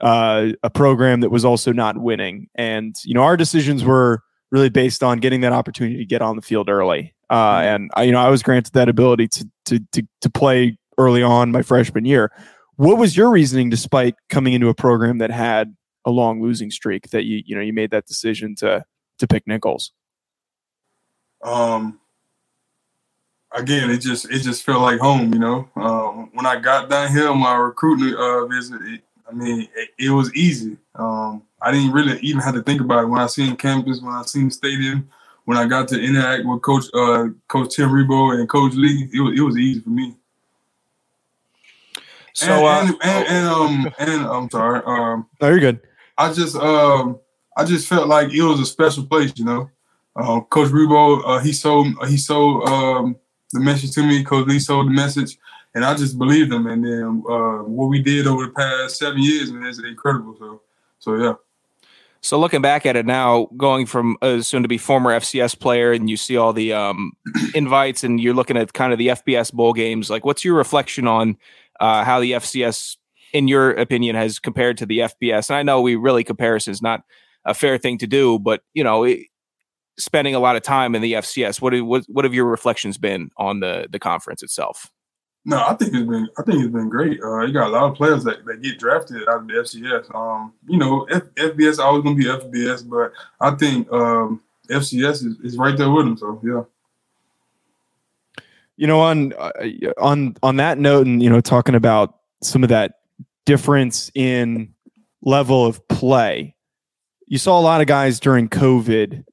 uh, 0.00 0.52
a 0.62 0.70
program 0.70 1.20
that 1.20 1.30
was 1.30 1.44
also 1.44 1.70
not 1.70 1.98
winning 1.98 2.48
and 2.54 2.96
you 3.04 3.12
know 3.12 3.22
our 3.22 3.36
decisions 3.36 3.84
were 3.84 4.22
really 4.50 4.70
based 4.70 5.02
on 5.02 5.18
getting 5.18 5.42
that 5.42 5.52
opportunity 5.52 5.98
to 5.98 6.06
get 6.06 6.22
on 6.22 6.36
the 6.36 6.42
field 6.42 6.70
early 6.70 7.12
uh, 7.30 7.60
Mhm. 7.60 7.74
and 7.74 7.90
I, 7.94 8.02
you 8.02 8.12
know 8.12 8.20
I 8.20 8.28
was 8.28 8.42
granted 8.42 8.74
that 8.74 8.88
ability 8.88 9.28
to, 9.28 9.48
to 9.66 9.80
to 9.92 10.02
to 10.20 10.30
play 10.30 10.76
early 10.98 11.22
on 11.22 11.50
my 11.50 11.62
freshman 11.62 12.04
year 12.04 12.30
what 12.76 12.98
was 12.98 13.16
your 13.16 13.30
reasoning 13.30 13.70
despite 13.70 14.14
coming 14.28 14.52
into 14.54 14.68
a 14.68 14.74
program 14.74 15.18
that 15.18 15.30
had 15.30 15.74
a 16.06 16.10
long 16.10 16.42
losing 16.42 16.70
streak 16.70 17.10
that 17.10 17.24
you 17.24 17.42
you 17.46 17.54
know 17.54 17.62
you 17.62 17.72
made 17.72 17.90
that 17.90 18.06
decision 18.06 18.54
to 18.56 18.84
to 19.18 19.26
pick 19.26 19.46
Nicholls. 19.46 19.92
um 21.42 21.98
again 23.52 23.90
it 23.90 23.98
just 23.98 24.30
it 24.30 24.40
just 24.40 24.62
felt 24.64 24.82
like 24.82 24.98
home 25.00 25.32
you 25.32 25.38
know 25.38 25.68
um 25.76 26.30
when 26.34 26.46
i 26.46 26.56
got 26.58 26.88
down 26.88 27.10
here 27.10 27.32
my 27.34 27.54
recruiting 27.54 28.14
uh 28.18 28.44
visit 28.46 28.80
it, 28.82 29.02
i 29.28 29.32
mean 29.32 29.66
it, 29.74 29.88
it 29.98 30.10
was 30.10 30.32
easy 30.34 30.76
um 30.96 31.42
i 31.62 31.72
didn't 31.72 31.92
really 31.92 32.18
even 32.20 32.40
have 32.40 32.54
to 32.54 32.62
think 32.62 32.80
about 32.80 33.02
it 33.02 33.06
when 33.08 33.20
i 33.20 33.26
seen 33.26 33.56
campus 33.56 34.00
when 34.00 34.14
i 34.14 34.22
seen 34.22 34.50
stadium 34.50 35.08
when 35.44 35.58
i 35.58 35.66
got 35.66 35.88
to 35.88 36.00
interact 36.00 36.44
with 36.46 36.62
coach 36.62 36.84
uh 36.94 37.26
coach 37.48 37.74
tim 37.74 37.90
Rebowe 37.90 38.38
and 38.38 38.48
coach 38.48 38.74
lee 38.74 39.08
it 39.12 39.20
was, 39.20 39.38
it 39.38 39.42
was 39.42 39.56
easy 39.56 39.80
for 39.80 39.90
me 39.90 40.16
So 42.34 42.66
uh, 42.66 42.80
and, 42.80 42.88
and, 42.88 43.00
and, 43.02 43.28
and 43.28 43.48
um 43.48 43.94
and 43.98 44.26
i'm 44.26 44.50
sorry 44.50 44.82
um 44.86 45.26
Oh, 45.40 45.48
you're 45.48 45.60
good. 45.60 45.80
I 46.18 46.32
just 46.32 46.56
um 46.56 47.18
I 47.56 47.64
just 47.64 47.88
felt 47.88 48.08
like 48.08 48.32
it 48.32 48.42
was 48.42 48.60
a 48.60 48.66
special 48.66 49.04
place, 49.04 49.32
you 49.36 49.44
know. 49.44 49.70
Uh, 50.16 50.40
Coach 50.40 50.70
Rebowe, 50.70 51.22
uh, 51.26 51.38
he 51.40 51.52
sold 51.52 51.88
he 52.08 52.16
sold 52.16 52.68
um, 52.68 53.16
the 53.52 53.60
message 53.60 53.92
to 53.92 54.02
me. 54.02 54.24
Coach 54.24 54.46
Lee 54.48 54.58
sold 54.58 54.86
the 54.86 54.92
message, 54.92 55.38
and 55.74 55.84
I 55.84 55.94
just 55.94 56.18
believed 56.18 56.52
him. 56.52 56.66
And 56.66 56.84
then 56.84 57.22
uh, 57.28 57.62
what 57.64 57.88
we 57.88 58.02
did 58.02 58.26
over 58.26 58.46
the 58.46 58.52
past 58.52 58.98
seven 58.98 59.22
years, 59.22 59.52
man, 59.52 59.66
is 59.66 59.78
incredible. 59.78 60.36
So, 60.38 60.62
so 60.98 61.14
yeah. 61.16 61.34
So 62.22 62.38
looking 62.38 62.60
back 62.60 62.84
at 62.84 62.96
it 62.96 63.06
now, 63.06 63.48
going 63.56 63.86
from 63.86 64.16
a 64.20 64.42
soon 64.42 64.62
to 64.62 64.68
be 64.68 64.76
former 64.76 65.10
FCS 65.10 65.58
player, 65.58 65.92
and 65.92 66.10
you 66.10 66.18
see 66.18 66.36
all 66.36 66.52
the 66.52 66.72
um, 66.72 67.12
invites, 67.54 68.04
and 68.04 68.20
you're 68.20 68.34
looking 68.34 68.58
at 68.58 68.72
kind 68.74 68.92
of 68.92 68.98
the 68.98 69.08
FBS 69.08 69.52
bowl 69.52 69.72
games. 69.72 70.10
Like, 70.10 70.24
what's 70.24 70.44
your 70.44 70.54
reflection 70.54 71.06
on 71.06 71.38
uh, 71.80 72.04
how 72.04 72.20
the 72.20 72.32
FCS, 72.32 72.96
in 73.32 73.48
your 73.48 73.70
opinion, 73.70 74.16
has 74.16 74.38
compared 74.38 74.76
to 74.78 74.86
the 74.86 74.98
FBS? 74.98 75.48
And 75.48 75.56
I 75.56 75.62
know 75.62 75.80
we 75.80 75.96
really 75.96 76.22
comparison 76.22 76.72
is 76.72 76.82
not 76.82 77.02
a 77.46 77.54
fair 77.54 77.78
thing 77.78 77.96
to 77.98 78.06
do, 78.06 78.38
but 78.38 78.62
you 78.74 78.84
know, 78.84 79.04
it, 79.04 79.20
spending 79.98 80.34
a 80.34 80.40
lot 80.40 80.56
of 80.56 80.62
time 80.62 80.94
in 80.94 81.00
the 81.00 81.14
FCS, 81.14 81.62
what, 81.62 81.78
what 81.80 82.04
what 82.06 82.26
have 82.26 82.34
your 82.34 82.46
reflections 82.46 82.98
been 82.98 83.30
on 83.38 83.60
the 83.60 83.86
the 83.90 83.98
conference 83.98 84.42
itself? 84.42 84.90
No, 85.44 85.64
I 85.66 85.74
think 85.74 85.94
it's 85.94 86.08
been 86.08 86.28
I 86.38 86.42
think 86.42 86.62
it's 86.62 86.72
been 86.72 86.90
great. 86.90 87.20
Uh, 87.22 87.40
you 87.40 87.52
got 87.52 87.68
a 87.68 87.70
lot 87.70 87.90
of 87.90 87.96
players 87.96 88.24
that, 88.24 88.44
that 88.44 88.62
get 88.62 88.78
drafted 88.78 89.26
out 89.28 89.40
of 89.40 89.48
the 89.48 89.54
FCS. 89.54 90.14
Um, 90.14 90.52
you 90.66 90.76
know, 90.76 91.04
F, 91.04 91.22
FBS 91.36 91.78
always 91.78 92.04
gonna 92.04 92.16
be 92.16 92.24
FBS, 92.24 92.88
but 92.88 93.12
I 93.40 93.56
think 93.56 93.90
um, 93.90 94.42
FCS 94.68 95.24
is, 95.24 95.40
is 95.42 95.56
right 95.56 95.76
there 95.76 95.90
with 95.90 96.04
them. 96.04 96.16
So 96.18 96.40
yeah. 96.44 96.62
You 98.76 98.86
know, 98.86 99.00
on 99.00 99.32
uh, 99.34 99.52
on 99.98 100.36
on 100.42 100.56
that 100.56 100.78
note, 100.78 101.06
and 101.06 101.22
you 101.22 101.30
know, 101.30 101.40
talking 101.40 101.74
about 101.74 102.18
some 102.42 102.62
of 102.62 102.68
that 102.68 103.00
difference 103.46 104.10
in 104.14 104.74
level 105.22 105.66
of 105.66 105.86
play, 105.88 106.54
you 107.26 107.38
saw 107.38 107.58
a 107.58 107.62
lot 107.62 107.80
of 107.80 107.86
guys 107.86 108.20
during 108.20 108.48
COVID. 108.48 109.24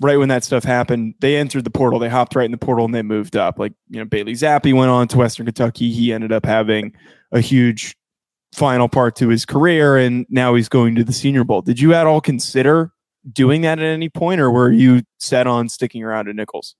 Right 0.00 0.18
when 0.18 0.30
that 0.30 0.44
stuff 0.44 0.64
happened, 0.64 1.14
they 1.20 1.36
entered 1.36 1.64
the 1.64 1.70
portal. 1.70 1.98
They 1.98 2.08
hopped 2.08 2.34
right 2.34 2.46
in 2.46 2.52
the 2.52 2.58
portal 2.58 2.86
and 2.86 2.94
they 2.94 3.02
moved 3.02 3.36
up. 3.36 3.58
Like 3.58 3.74
you 3.90 3.98
know, 3.98 4.06
Bailey 4.06 4.32
Zappe 4.32 4.72
went 4.72 4.90
on 4.90 5.08
to 5.08 5.18
Western 5.18 5.44
Kentucky. 5.44 5.92
He 5.92 6.12
ended 6.12 6.32
up 6.32 6.46
having 6.46 6.94
a 7.32 7.40
huge 7.40 7.94
final 8.52 8.88
part 8.88 9.14
to 9.16 9.28
his 9.28 9.44
career, 9.44 9.96
and 9.96 10.26
now 10.30 10.54
he's 10.54 10.68
going 10.68 10.94
to 10.96 11.04
the 11.04 11.12
Senior 11.12 11.44
Bowl. 11.44 11.62
Did 11.62 11.80
you 11.80 11.94
at 11.94 12.06
all 12.06 12.20
consider 12.20 12.92
doing 13.30 13.60
that 13.62 13.78
at 13.78 13.84
any 13.84 14.08
point, 14.08 14.40
or 14.40 14.50
were 14.50 14.72
you 14.72 15.02
set 15.18 15.46
on 15.46 15.68
sticking 15.68 16.02
around 16.02 16.28
at 16.28 16.36
Nicholls? 16.36 16.74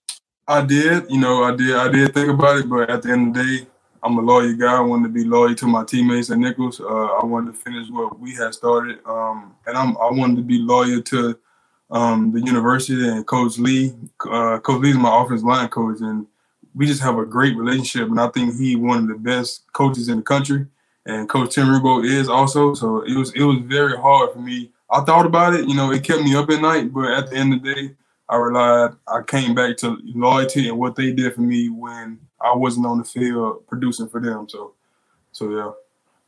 I 0.48 0.62
did, 0.62 1.04
you 1.08 1.20
know, 1.20 1.44
I 1.44 1.54
did, 1.54 1.76
I 1.76 1.88
did 1.88 2.12
think 2.14 2.28
about 2.28 2.58
it, 2.58 2.68
but 2.68 2.90
at 2.90 3.02
the 3.02 3.10
end 3.10 3.28
of 3.28 3.34
the 3.34 3.58
day, 3.60 3.66
I'm 4.02 4.18
a 4.18 4.20
loyal 4.20 4.56
guy. 4.56 4.78
I 4.78 4.80
wanted 4.80 5.08
to 5.08 5.08
be 5.10 5.24
loyal 5.24 5.54
to 5.54 5.66
my 5.66 5.84
teammates 5.84 6.30
at 6.30 6.38
Nicholls. 6.38 6.80
Uh, 6.80 6.86
I 6.86 7.24
wanted 7.24 7.52
to 7.52 7.58
finish 7.58 7.88
what 7.90 8.18
we 8.18 8.34
had 8.34 8.54
started, 8.54 8.98
um, 9.04 9.54
and 9.66 9.76
I'm, 9.76 9.96
I 9.98 10.10
wanted 10.10 10.36
to 10.36 10.42
be 10.42 10.58
loyal 10.58 11.02
to 11.02 11.38
um, 11.90 12.32
the 12.32 12.40
university 12.40 13.09
and 13.09 13.26
Coach 13.26 13.59
Lee. 13.59 13.94
Uh, 14.20 14.59
coach 14.59 14.82
Lee 14.82 14.90
is 14.90 14.97
my 14.97 15.23
offensive 15.23 15.47
line 15.47 15.68
coach, 15.68 16.00
and 16.00 16.26
we 16.75 16.87
just 16.87 17.02
have 17.02 17.18
a 17.18 17.26
great 17.26 17.56
relationship. 17.56 18.09
And 18.09 18.20
I 18.20 18.28
think 18.28 18.56
he 18.56 18.76
one 18.76 18.99
of 18.99 19.09
the 19.09 19.14
best 19.14 19.64
coaches 19.73 20.09
in 20.09 20.18
the 20.18 20.23
country. 20.23 20.66
And 21.06 21.28
Coach 21.28 21.54
Tim 21.54 21.66
Rebowe 21.66 22.04
is 22.04 22.28
also. 22.28 22.75
So 22.75 23.02
it 23.02 23.16
was 23.16 23.32
it 23.32 23.42
was 23.42 23.59
very 23.64 23.97
hard 23.97 24.32
for 24.32 24.38
me. 24.38 24.70
I 24.90 25.00
thought 25.02 25.26
about 25.26 25.54
it, 25.54 25.68
you 25.68 25.75
know, 25.75 25.92
it 25.92 26.02
kept 26.02 26.23
me 26.23 26.35
up 26.35 26.50
at 26.50 26.61
night, 26.61 26.92
but 26.92 27.11
at 27.12 27.30
the 27.30 27.37
end 27.37 27.54
of 27.54 27.62
the 27.62 27.75
day, 27.75 27.94
I 28.28 28.37
relied, 28.37 28.90
I 29.06 29.23
came 29.23 29.54
back 29.54 29.76
to 29.78 29.99
loyalty 30.02 30.68
and 30.68 30.78
what 30.78 30.97
they 30.97 31.12
did 31.12 31.35
for 31.35 31.42
me 31.42 31.68
when 31.68 32.18
I 32.40 32.54
wasn't 32.54 32.87
on 32.87 32.99
the 32.99 33.04
field 33.04 33.66
producing 33.68 34.09
for 34.09 34.20
them. 34.20 34.49
So, 34.49 34.75
so 35.30 35.50
yeah. 35.50 35.70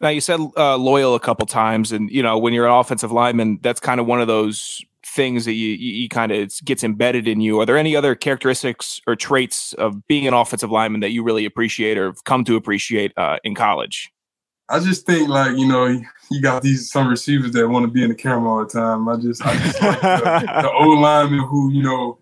Now 0.01 0.09
you 0.09 0.21
said 0.21 0.41
uh, 0.57 0.77
loyal 0.77 1.15
a 1.15 1.21
couple 1.21 1.47
times, 1.47 1.93
and 1.93 2.11
you 2.11 2.23
know 2.23 2.39
when 2.39 2.53
you're 2.53 2.67
an 2.67 2.73
offensive 2.73 3.13
lineman, 3.13 3.59
that's 3.63 3.81
kind 3.81 4.01
of 4.01 4.07
one 4.07 4.21
of 4.21 4.27
those 4.27 4.85
things 5.15 5.45
that 5.45 5.53
you 5.53 5.69
you, 5.69 5.93
you 6.03 6.09
kind 6.09 6.33
of 6.33 6.53
gets 6.65 6.83
embedded 6.83 7.29
in 7.29 7.41
you. 7.41 7.61
Are 7.61 7.67
there 7.67 7.77
any 7.77 7.95
other 7.95 8.15
characteristics 8.15 9.01
or 9.07 9.15
traits 9.15 9.73
of 9.75 10.07
being 10.09 10.27
an 10.27 10.35
offensive 10.35 10.71
lineman 10.71 11.01
that 11.01 11.11
you 11.11 11.23
really 11.23 11.45
appreciate 11.45 11.99
or 11.99 12.07
have 12.07 12.25
come 12.25 12.45
to 12.45 12.57
appreciate 12.57 13.13
uh, 13.17 13.39
in 13.45 13.55
college? 13.55 14.11
I 14.69 14.81
just 14.81 15.05
think 15.05 15.29
like 15.29 15.57
you 15.57 15.67
know 15.67 15.87
you 16.31 16.41
got 16.41 16.63
these 16.63 16.91
some 16.91 17.09
receivers 17.09 17.53
that 17.53 17.69
want 17.69 17.85
to 17.85 17.91
be 17.91 18.03
in 18.03 18.09
the 18.09 18.15
camera 18.15 18.51
all 18.51 18.65
the 18.65 18.71
time. 18.71 19.09
I 19.09 19.17
just 19.17 19.45
I 19.45 19.57
just 19.59 19.83
like 19.83 20.01
the, 20.01 20.63
the 20.63 20.73
old 20.81 20.99
linemen 20.99 21.41
who 21.41 21.71
you 21.73 21.83
know 21.83 22.19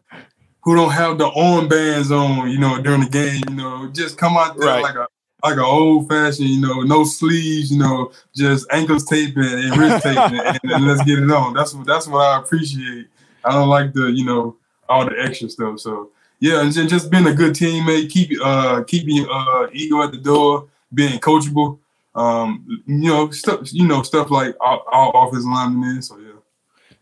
who 0.62 0.74
don't 0.74 0.92
have 0.92 1.18
the 1.18 1.28
armbands 1.30 2.10
on, 2.10 2.50
you 2.50 2.58
know, 2.58 2.80
during 2.82 3.00
the 3.00 3.08
game, 3.08 3.42
you 3.48 3.56
know, 3.56 3.90
just 3.92 4.18
come 4.18 4.36
out 4.36 4.58
there 4.58 4.68
Right. 4.68 4.82
like 4.82 4.94
a 4.94 5.06
like 5.42 5.54
an 5.54 5.60
old 5.60 6.08
fashioned, 6.08 6.48
you 6.48 6.60
know, 6.60 6.82
no 6.82 7.04
sleeves, 7.04 7.70
you 7.70 7.78
know, 7.78 8.12
just 8.34 8.66
ankles 8.70 9.04
taping 9.04 9.42
and 9.44 9.76
wrist 9.76 10.02
taping, 10.02 10.40
and, 10.40 10.60
and 10.64 10.86
let's 10.86 11.02
get 11.04 11.18
it 11.18 11.30
on. 11.30 11.54
That's 11.54 11.74
what 11.74 11.86
that's 11.86 12.06
what 12.06 12.20
I 12.20 12.38
appreciate. 12.38 13.06
I 13.44 13.52
don't 13.52 13.68
like 13.68 13.92
the, 13.92 14.10
you 14.10 14.24
know, 14.24 14.56
all 14.88 15.04
the 15.04 15.18
extra 15.18 15.48
stuff. 15.48 15.80
So 15.80 16.10
yeah, 16.40 16.62
and 16.62 16.72
just, 16.72 17.10
being 17.10 17.26
a 17.26 17.34
good 17.34 17.54
teammate, 17.54 18.10
keep 18.10 18.30
uh 18.42 18.82
keeping 18.84 19.26
uh 19.30 19.68
ego 19.72 20.02
at 20.02 20.12
the 20.12 20.18
door, 20.18 20.68
being 20.92 21.18
coachable, 21.20 21.78
um, 22.14 22.82
you 22.86 23.08
know, 23.10 23.30
stuff, 23.30 23.72
you 23.72 23.86
know, 23.86 24.02
stuff 24.02 24.30
like 24.30 24.56
all, 24.60 24.84
all 24.90 25.28
offensive 25.28 25.50
linemen 25.50 25.98
is. 25.98 26.08
So 26.08 26.18
yeah. 26.18 26.30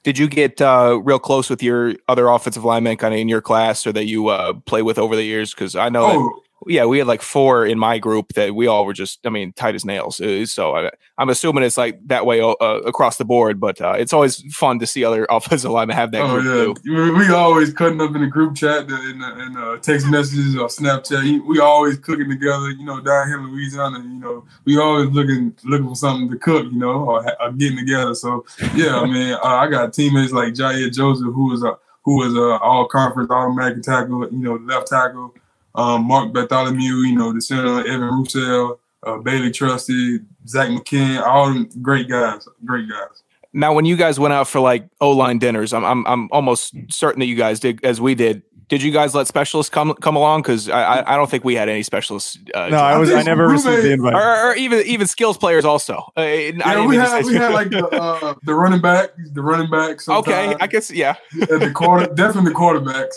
Did 0.05 0.17
you 0.17 0.29
get 0.29 0.61
uh, 0.61 1.01
real 1.03 1.19
close 1.19 1.51
with 1.51 1.63
your 1.63 1.95
other 2.09 2.29
offensive 2.29 2.65
linemen 2.65 2.97
kind 2.97 3.13
of 3.13 3.21
in 3.21 3.29
your 3.29 3.41
class 3.41 3.87
or 3.87 3.93
that 3.93 4.07
you 4.07 4.29
uh, 4.29 4.55
play 4.55 4.83
with 4.83 4.99
over 4.99 5.17
the 5.17 5.25
years? 5.25 5.53
Because 5.53 5.77
I 5.77 5.89
know, 5.89 6.07
that, 6.07 6.17
Oh, 6.17 6.43
yeah, 6.69 6.85
we 6.85 6.99
had 6.99 7.07
like 7.07 7.23
four 7.23 7.67
in 7.67 7.79
my 7.79 7.99
group 7.99 8.35
that 8.35 8.55
we 8.55 8.67
all 8.67 8.85
were 8.85 8.93
just, 8.93 9.19
I 9.27 9.31
mean, 9.31 9.53
tight 9.53 9.75
as 9.75 9.85
nails. 9.85 10.21
Uh, 10.21 10.47
So 10.47 10.77
I, 10.77 10.91
I'm 11.17 11.29
assuming 11.29 11.65
it's 11.65 11.77
like 11.77 11.99
that 12.07 12.27
way 12.27 12.41
uh, 12.41 12.53
across 12.87 13.17
the 13.17 13.25
board, 13.25 13.59
but 13.59 13.81
uh, 13.81 13.95
it's 13.99 14.13
always 14.13 14.43
fun 14.55 14.79
to 14.79 14.87
see 14.87 15.05
other 15.05 15.27
offensive 15.31 15.71
linemen 15.71 15.97
have 15.97 16.13
that 16.13 16.23
Oh 16.23 16.41
group 16.41 16.79
yeah, 16.85 16.93
too. 16.93 16.95
we, 16.95 17.11
we 17.11 17.29
always 17.33 17.73
cutting 17.73 18.01
up 18.01 18.15
in 18.15 18.21
the 18.21 18.27
group 18.29 18.55
chat, 18.55 18.91
and, 18.91 19.23
in, 19.23 19.41
in 19.41 19.57
uh, 19.57 19.77
text 19.79 20.07
messages 20.09 20.57
or 20.57 20.69
Snapchat. 20.69 21.45
We 21.47 21.59
always 21.59 21.99
cooking 21.99 22.29
together. 22.29 22.71
You 22.71 22.85
know, 22.85 23.01
down 23.01 23.29
here 23.29 23.39
in 23.39 23.53
Louisiana, 23.53 23.99
you 24.01 24.21
know, 24.21 24.45
we 24.65 24.79
always 24.79 25.11
looking 25.11 25.55
looking 25.65 25.89
for 25.89 25.97
something 25.97 26.31
to 26.31 26.37
cook. 26.39 26.65
You 26.71 26.79
know, 26.79 27.05
or, 27.05 27.43
or 27.43 27.53
getting 27.53 27.79
together. 27.79 28.15
So 28.15 28.45
yeah, 28.75 29.01
I 29.01 29.07
mean, 29.07 29.33
uh, 29.33 29.39
I 29.43 29.69
got 29.69 29.93
teammates 29.93 30.33
like 30.33 30.55
Jair 30.55 30.93
Joseph, 30.93 31.33
who 31.35 31.51
was 31.51 31.63
a 31.63 31.77
who 32.03 32.17
was 32.19 32.35
a 32.35 32.63
all 32.63 32.87
conference 32.87 33.31
automatic 33.31 33.83
tackle. 33.83 34.29
You 34.31 34.39
know, 34.39 34.55
left 34.55 34.89
tackle. 34.89 35.35
Um, 35.79 36.05
Mark 36.09 36.33
Bartholomew, 36.33 36.95
you 37.07 37.15
know, 37.17 37.33
the 37.33 37.41
center 37.41 37.87
Evan 37.87 38.01
Roussel, 38.11 38.81
uh, 39.07 39.19
Bailey 39.19 39.51
Trusty, 39.53 40.19
Zach 40.47 40.69
McKinn, 40.71 41.23
all 41.23 41.47
them 41.53 41.69
great 41.81 42.09
guys, 42.09 42.49
great 42.65 42.89
guys. 42.89 43.23
Now, 43.53 43.73
when 43.73 43.85
you 43.85 43.97
guys 43.97 44.19
went 44.21 44.35
out 44.35 44.49
for 44.49 44.61
like 44.61 44.89
O 45.01 45.11
line 45.13 45.39
dinners, 45.39 45.73
I'm, 45.73 45.85
I'm 45.85 46.05
I'm 46.07 46.29
almost 46.33 46.75
certain 46.91 47.21
that 47.21 47.27
you 47.27 47.37
guys 47.37 47.61
did 47.61 47.83
as 47.85 48.01
we 48.01 48.15
did. 48.15 48.43
Did 48.69 48.83
you 48.83 48.93
guys 48.93 49.15
let 49.15 49.27
specialists 49.27 49.71
come 49.71 49.95
come 49.95 50.15
along? 50.17 50.43
Because 50.43 50.69
I, 50.69 50.83
I 50.83 51.15
I 51.15 51.17
don't 51.17 51.31
think 51.31 51.43
we 51.45 51.55
had 51.55 51.69
any 51.71 51.83
specialists. 51.83 52.37
Uh, 52.55 52.69
No, 52.69 52.77
I 52.77 52.99
was. 52.99 53.09
I 53.11 53.15
think 53.15 53.27
never 53.27 53.49
received 53.49 53.83
the 53.85 53.93
invite. 53.93 54.15
or, 54.15 54.51
or 54.51 54.55
even 54.57 54.81
even 54.85 55.07
skills 55.07 55.39
players 55.39 55.65
also. 55.65 55.95
Uh, 56.19 56.21
Yeah, 56.23 56.51
didn't 56.53 56.89
we 56.89 56.97
had 56.97 57.25
we 57.25 57.35
had 57.37 57.53
like 57.55 57.71
the 57.71 57.87
uh, 57.89 58.35
the 58.43 58.55
running 58.55 58.83
back, 58.83 59.11
the 59.33 59.41
running 59.41 59.71
back. 59.71 60.07
okay. 60.07 60.55
I 60.61 60.67
guess 60.67 60.91
yeah. 60.91 61.15
Yeah, 61.35 61.47
the 61.59 61.71
quarter, 61.71 62.13
definitely 62.13 62.53
the 62.53 62.59
quarterbacks. 62.59 63.15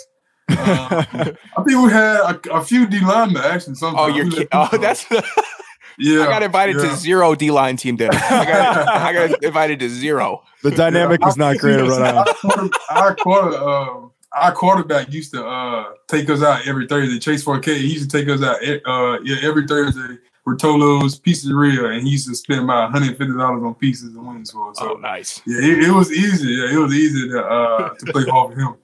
Um, 0.58 1.36
I 1.56 1.62
think 1.62 1.82
we 1.84 1.90
had 1.90 2.16
a, 2.46 2.54
a 2.54 2.62
few 2.64 2.86
D 2.86 3.00
linemen 3.00 3.42
actually. 3.44 3.72
Oh, 3.72 3.74
Sometimes 3.76 4.16
you're 4.16 4.30
ki- 4.30 4.48
oh 4.52 4.68
that's. 4.78 5.06
yeah. 5.98 6.22
I 6.22 6.26
got 6.26 6.42
invited 6.42 6.76
yeah. 6.76 6.90
to 6.90 6.96
zero 6.96 7.34
D 7.34 7.50
line 7.50 7.76
team 7.76 7.96
dinner. 7.96 8.14
I 8.14 8.44
got 8.44 8.88
I 8.88 9.12
got 9.12 9.42
invited 9.44 9.80
to 9.80 9.88
zero. 9.88 10.42
The 10.62 10.70
dynamic 10.70 11.20
Yeah, 11.20 11.26
was 11.26 11.36
not 11.36 11.58
great 11.58 11.78
at 11.80 11.88
Rhode 11.88 12.02
Island. 12.02 12.28
Our 12.90 13.14
quarter, 13.14 13.50
our, 13.50 13.50
quarter, 13.52 13.56
uh, 13.56 14.08
our 14.40 14.52
quarterback 14.52 15.12
used 15.12 15.32
to 15.34 15.44
uh, 15.44 15.92
take 16.08 16.30
us 16.30 16.42
out 16.42 16.66
every 16.66 16.86
Thursday. 16.86 17.18
Chase 17.18 17.44
Fourcade, 17.44 17.78
he 17.78 17.92
used 17.94 18.08
to 18.10 18.16
take 18.18 18.28
us 18.28 18.42
out 18.42 18.56
uh, 18.62 19.18
yeah, 19.24 19.36
every 19.42 19.66
Thursday. 19.66 20.18
Rotolo's 20.46 21.20
Pizzeria, 21.20 21.94
and 21.94 22.02
he 22.04 22.10
used 22.10 22.26
to 22.28 22.34
spend 22.34 22.64
about 22.64 22.92
$150 22.92 23.20
on 23.64 23.74
pizzas 23.76 24.16
and 24.16 24.26
wings 24.26 24.50
for 24.50 24.70
us. 24.70 24.78
So 24.78 24.94
Oh, 24.94 24.96
nice. 24.96 25.40
yeah, 25.46 25.58
it, 25.58 25.84
it 25.84 25.90
was 25.92 26.10
easy. 26.10 26.48
Yeah, 26.54 26.74
it 26.74 26.78
was 26.78 26.92
easy 26.92 27.28
to 27.28 27.44
uh, 27.44 27.94
to 27.94 28.12
play 28.12 28.24
ball 28.24 28.50
for 28.50 28.58
him. 28.58 28.74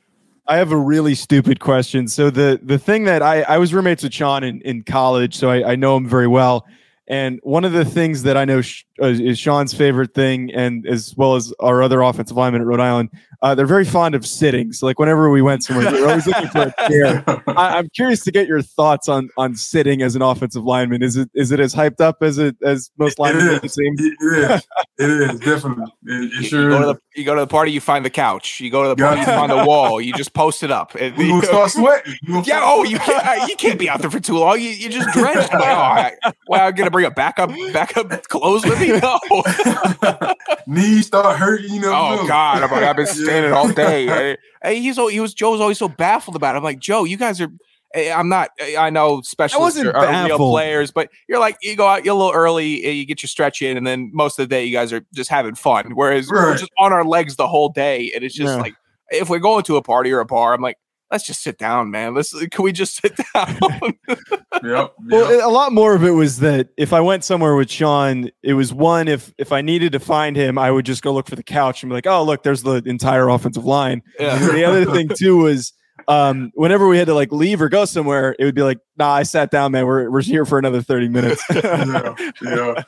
I 0.49 0.57
have 0.57 0.73
a 0.73 0.79
really 0.79 1.15
stupid 1.15 1.61
question. 1.61 2.09
So 2.09 2.31
the 2.31 2.59
the 2.63 2.79
thing 2.79 3.05
that 3.05 3.23
I 3.23 3.43
I 3.43 3.59
was 3.59 3.75
roommates 3.75 4.03
with 4.03 4.15
Sean 4.15 4.43
in, 4.43 4.63
in 4.63 4.83
college, 4.83 5.37
so 5.37 5.51
I, 5.51 5.73
I 5.73 5.77
know 5.77 5.97
him 5.97 6.09
very 6.09 6.27
well. 6.27 6.67
And 7.07 7.39
one 7.43 7.65
of 7.65 7.73
the 7.73 7.85
things 7.85 8.23
that 8.23 8.37
I 8.37 8.45
know 8.45 8.63
is 9.01 9.39
Sean's 9.39 9.73
favorite 9.75 10.15
thing, 10.15 10.53
and 10.53 10.87
as 10.87 11.15
well 11.17 11.35
as 11.37 11.53
our 11.61 11.83
other 11.83 12.01
offensive 12.03 12.37
linemen 12.37 12.61
at 12.63 12.67
Rhode 12.67 12.81
Island, 12.81 13.11
uh, 13.43 13.55
they're 13.55 13.67
very 13.67 13.85
fond 13.85 14.15
of 14.15 14.27
sitting. 14.27 14.73
So 14.73 14.87
like 14.87 14.99
whenever 14.99 15.31
we 15.31 15.43
went 15.43 15.65
somewhere, 15.65 15.91
they're 15.91 16.09
always 16.09 16.27
looking 16.27 16.49
for 16.49 16.73
a 16.77 16.89
chair. 16.89 17.25
I, 17.49 17.79
I'm 17.79 17.89
curious 17.91 18.23
to 18.25 18.33
get 18.33 18.47
your 18.49 18.63
thoughts 18.63 19.09
on 19.09 19.29
on 19.37 19.55
sitting 19.55 20.03
as 20.03 20.17
an 20.17 20.23
offensive 20.23 20.65
lineman. 20.65 21.03
Is 21.03 21.17
it 21.17 21.31
is 21.35 21.53
it 21.53 21.61
as 21.61 21.75
hyped 21.75 22.01
up 22.01 22.23
as 22.23 22.39
it 22.39 22.57
as 22.65 22.91
most 22.99 23.19
linemen 23.19 23.47
is. 23.47 23.53
make 23.53 23.65
it 23.65 23.71
seem? 23.71 23.95
It 23.99 24.51
is. 24.51 24.67
It 24.99 25.11
is 25.11 25.41
definitely. 25.41 25.85
It, 26.07 26.25
it 26.25 26.33
You, 26.33 26.43
sure 26.43 26.63
you 26.63 26.69
go 26.71 26.79
to 26.81 26.87
the 26.87 27.01
you 27.17 27.25
go 27.25 27.35
to 27.35 27.41
the 27.41 27.47
party, 27.47 27.73
you 27.73 27.81
find 27.81 28.05
the 28.05 28.11
couch. 28.11 28.61
You 28.61 28.71
go 28.71 28.83
to 28.83 28.89
the 28.91 28.97
party, 28.97 29.21
you 29.21 29.27
find 29.27 29.51
the 29.51 29.65
wall. 29.65 30.01
You 30.01 30.13
just 30.15 30.35
post 30.35 30.63
it 30.63 30.71
up. 30.71 30.95
And- 30.99 31.17
We 31.17 31.29
gonna 31.29 31.47
start 31.47 31.71
sweating. 31.71 32.15
Yeah. 32.45 32.61
Oh, 32.63 32.83
you 32.85 32.99
can't. 32.99 33.49
You 33.49 33.57
can't 33.57 33.79
be 33.79 33.89
out 33.89 34.01
there 34.01 34.11
for 34.11 34.21
too 34.21 34.39
long. 34.39 34.61
You 34.61 34.71
you 34.71 34.89
just 34.89 35.09
drenched. 35.13 35.53
Like, 35.53 35.63
oh, 35.63 35.67
I, 35.67 36.13
well, 36.49 36.67
I'm 36.67 36.75
gonna 36.75 36.91
bring 36.91 37.07
a 37.07 37.11
backup 37.11 37.51
backup 37.73 38.11
clothes 38.29 38.65
with 38.65 38.81
me. 38.81 38.88
No. 39.03 39.19
Knees 40.67 41.07
start 41.07 41.37
hurting. 41.39 41.75
You 41.75 41.81
know. 41.81 41.93
Oh 41.95 42.17
no. 42.23 42.27
God, 42.29 42.63
I'm 42.63 42.71
like, 42.71 42.83
I've 42.85 42.97
been 42.97 43.07
standing 43.07 43.51
Yeah. 43.53 43.57
all 43.57 43.69
day. 43.69 44.07
Hey, 44.09 44.37
Hey, 44.63 44.81
he's 44.81 44.97
he 44.97 45.21
was 45.21 45.35
Joe's 45.35 45.61
always 45.61 45.79
so 45.79 45.89
baffled 45.89 46.37
about 46.37 46.55
it. 46.55 46.59
I'm 46.59 46.65
like, 46.65 46.79
Joe, 46.81 47.05
you 47.05 47.17
guys 47.17 47.41
are. 47.41 47.49
eh, 47.95 48.13
I'm 48.13 48.29
not. 48.29 48.51
eh, 48.59 48.77
I 48.77 48.91
know 48.91 49.21
specialists 49.23 49.81
are, 49.81 49.95
are 49.97 50.27
real 50.27 50.37
players, 50.39 50.91
but 50.91 51.11
you're 51.29 51.39
like 51.39 51.57
you 51.63 51.77
go 51.77 51.87
out, 51.87 52.05
you're 52.05 52.15
a 52.15 52.19
little 52.19 52.33
early, 52.33 52.85
eh, 52.85 52.91
you 52.91 53.07
get 53.07 53.23
your 53.23 53.29
stretch 53.29 53.63
in, 53.63 53.77
and 53.77 53.87
then 53.87 54.11
most 54.13 54.39
of 54.39 54.49
the 54.49 54.53
day 54.55 54.65
you 54.65 54.73
guys 54.73 54.93
are 54.93 55.03
just 55.15 55.31
having 55.31 55.55
fun. 55.55 55.93
Whereas 55.95 56.29
we're 56.29 56.57
just 56.57 56.73
on 56.79 56.93
our 56.93 57.05
legs 57.05 57.37
the 57.37 57.47
whole 57.49 57.69
day, 57.69 58.11
and 58.15 58.25
it's 58.25 58.35
just 58.35 58.55
Yeah. 58.55 58.61
like 58.61 58.75
if 59.11 59.29
we're 59.31 59.39
going 59.39 59.63
to 59.65 59.77
a 59.77 59.83
party 59.83 60.11
or 60.13 60.21
a 60.21 60.27
bar, 60.27 60.53
I'm 60.55 60.61
like, 60.61 60.77
let's 61.11 61.27
just 61.27 61.43
sit 61.43 61.59
down, 61.59 61.91
man. 61.91 62.15
Let's 62.15 62.33
can 62.51 62.65
we 62.65 62.73
just 62.73 63.01
sit 63.01 63.19
down? 63.35 63.59
Yep. 64.61 64.95
Well, 65.07 65.49
a 65.49 65.53
lot 65.53 65.73
more 65.73 65.95
of 65.95 66.03
it 66.03 66.11
was 66.11 66.41
that 66.41 66.71
if 66.77 66.93
I 66.93 67.01
went 67.01 67.23
somewhere 67.23 67.55
with 67.55 67.71
Sean, 67.71 68.29
it 68.43 68.55
was 68.55 68.75
one 68.75 69.07
if 69.07 69.33
if 69.39 69.53
I 69.53 69.61
needed 69.61 69.93
to 69.93 70.01
find 70.01 70.35
him, 70.35 70.59
I 70.59 70.73
would 70.73 70.85
just 70.85 71.01
go 71.01 71.13
look 71.13 71.29
for 71.29 71.37
the 71.37 71.45
couch 71.45 71.83
and 71.83 71.91
be 71.91 71.95
like, 71.95 72.09
"Oh, 72.09 72.25
look, 72.25 72.43
there's 72.43 72.65
the 72.65 72.83
entire 72.85 73.29
offensive 73.29 73.65
line." 73.65 74.03
yeah. 74.19 74.37
the 74.37 74.65
other 74.65 74.85
thing 74.85 75.11
too 75.15 75.37
was 75.37 75.73
um, 76.09 76.51
whenever 76.55 76.89
we 76.89 76.99
had 76.99 77.07
to 77.07 77.15
like 77.15 77.31
leave 77.31 77.63
or 77.63 77.69
go 77.69 77.85
somewhere, 77.85 78.35
it 78.37 78.45
would 78.45 78.57
be 78.57 78.63
like, 78.63 78.79
"Nah, 78.97 79.13
I 79.13 79.23
sat 79.23 79.53
down, 79.53 79.71
man. 79.71 79.87
We're 79.87 80.11
we're 80.11 80.23
here 80.23 80.45
for 80.45 80.59
another 80.59 80.83
thirty 80.83 81.09
minutes." 81.09 81.45
yeah. 81.55 82.15
Yeah. 82.43 82.83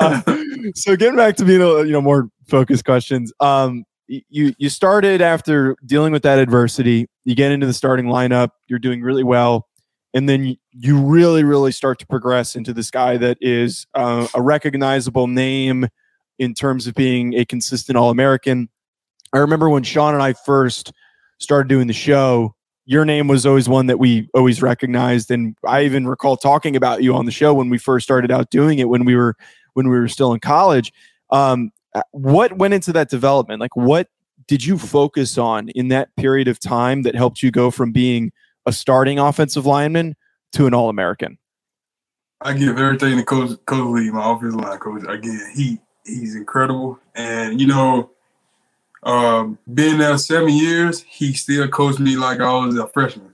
Uh, 0.00 0.20
so 0.74 0.94
getting 0.96 1.16
back 1.16 1.36
to 1.36 1.44
being 1.44 1.62
a, 1.62 1.84
you 1.84 1.92
know 1.92 2.00
more 2.00 2.28
focused 2.46 2.84
questions 2.84 3.32
um 3.40 3.78
y- 3.78 3.93
you 4.08 4.54
you 4.58 4.68
started 4.68 5.20
after 5.20 5.76
dealing 5.84 6.12
with 6.12 6.22
that 6.22 6.38
adversity. 6.38 7.06
You 7.24 7.34
get 7.34 7.52
into 7.52 7.66
the 7.66 7.72
starting 7.72 8.06
lineup. 8.06 8.50
You're 8.68 8.78
doing 8.78 9.02
really 9.02 9.24
well. 9.24 9.68
And 10.12 10.28
then 10.28 10.56
you 10.72 11.00
really 11.00 11.42
really 11.42 11.72
start 11.72 11.98
to 12.00 12.06
progress 12.06 12.54
into 12.54 12.72
this 12.72 12.90
guy 12.90 13.16
that 13.16 13.38
is 13.40 13.86
uh, 13.94 14.28
a 14.34 14.42
recognizable 14.42 15.26
name 15.26 15.88
in 16.38 16.54
terms 16.54 16.86
of 16.86 16.94
being 16.94 17.34
a 17.34 17.44
consistent 17.44 17.96
all-american. 17.96 18.68
I 19.32 19.38
remember 19.38 19.68
when 19.68 19.82
sean 19.82 20.14
and 20.14 20.22
i 20.22 20.32
first 20.32 20.92
started 21.38 21.68
doing 21.68 21.88
the 21.88 21.92
show 21.92 22.54
your 22.86 23.04
name 23.04 23.28
was 23.28 23.46
always 23.46 23.68
one 23.68 23.86
that 23.86 23.98
we 23.98 24.28
always 24.34 24.60
recognized. 24.62 25.30
And 25.30 25.56
i 25.66 25.82
even 25.84 26.06
recall 26.06 26.36
talking 26.36 26.76
about 26.76 27.02
you 27.02 27.14
on 27.14 27.24
the 27.24 27.32
show 27.32 27.54
when 27.54 27.70
we 27.70 27.78
first 27.78 28.04
started 28.04 28.30
out 28.30 28.50
doing 28.50 28.78
it 28.78 28.88
when 28.88 29.04
we 29.04 29.16
were 29.16 29.36
when 29.74 29.88
we 29.88 29.98
were 29.98 30.08
still 30.08 30.32
in 30.32 30.40
college. 30.40 30.92
Um, 31.30 31.70
what 32.12 32.56
went 32.58 32.74
into 32.74 32.92
that 32.92 33.08
development 33.08 33.60
like 33.60 33.74
what 33.76 34.08
did 34.46 34.64
you 34.64 34.76
focus 34.76 35.38
on 35.38 35.68
in 35.70 35.88
that 35.88 36.14
period 36.16 36.48
of 36.48 36.58
time 36.60 37.02
that 37.02 37.14
helped 37.14 37.42
you 37.42 37.50
go 37.50 37.70
from 37.70 37.92
being 37.92 38.32
a 38.66 38.72
starting 38.72 39.18
offensive 39.18 39.64
lineman 39.64 40.16
to 40.52 40.66
an 40.66 40.74
all-american 40.74 41.38
I 42.44 42.52
give 42.52 42.78
everything 42.78 43.16
to 43.16 43.24
Coach 43.24 43.58
Coach 43.64 43.86
Lee, 43.86 44.10
my 44.10 44.32
offensive 44.32 44.60
line 44.60 44.78
coach. 44.78 45.02
Again, 45.08 45.50
he 45.54 45.78
he's 46.04 46.36
incredible, 46.36 46.98
and 47.14 47.58
you 47.58 47.66
know, 47.66 48.10
um, 49.02 49.58
being 49.72 49.96
there 49.96 50.18
seven 50.18 50.50
years, 50.50 51.02
he 51.02 51.32
still 51.32 51.66
coached 51.68 52.00
me 52.00 52.16
like 52.16 52.40
I 52.40 52.52
was 52.52 52.76
a 52.76 52.86
freshman. 52.88 53.32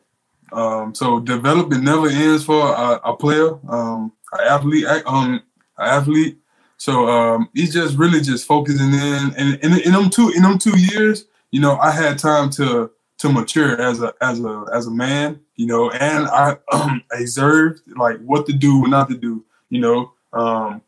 Um, 0.52 0.94
so 0.94 1.18
development 1.18 1.82
never 1.82 2.08
ends 2.08 2.44
for 2.44 2.72
a, 2.72 3.00
a 3.04 3.16
player, 3.16 3.58
um, 3.68 4.12
an 4.32 4.46
athlete, 4.48 4.86
um, 5.06 5.42
an 5.78 5.88
athlete. 5.88 6.38
So 6.80 7.10
um, 7.10 7.50
he's 7.52 7.74
just 7.74 7.98
really 7.98 8.22
just 8.22 8.46
focusing 8.46 8.94
in, 8.94 9.34
and 9.36 9.58
in, 9.62 9.92
them 9.92 10.08
two 10.08 10.30
in 10.34 10.42
them 10.42 10.56
two 10.56 10.78
years, 10.78 11.26
you 11.50 11.60
know, 11.60 11.76
I 11.76 11.90
had 11.90 12.18
time 12.18 12.48
to 12.52 12.90
to 13.18 13.28
mature 13.30 13.78
as 13.78 14.00
a 14.00 14.14
as 14.22 14.40
a 14.40 14.64
as 14.72 14.86
a 14.86 14.90
man, 14.90 15.40
you 15.56 15.66
know, 15.66 15.90
and 15.90 16.26
I 16.28 16.56
um, 16.72 17.02
observed 17.12 17.82
like 17.98 18.18
what 18.20 18.46
to 18.46 18.54
do, 18.54 18.80
what 18.80 18.88
not 18.88 19.10
to 19.10 19.14
do, 19.18 19.44
you 19.68 19.78
know, 19.78 20.12
um, 20.32 20.80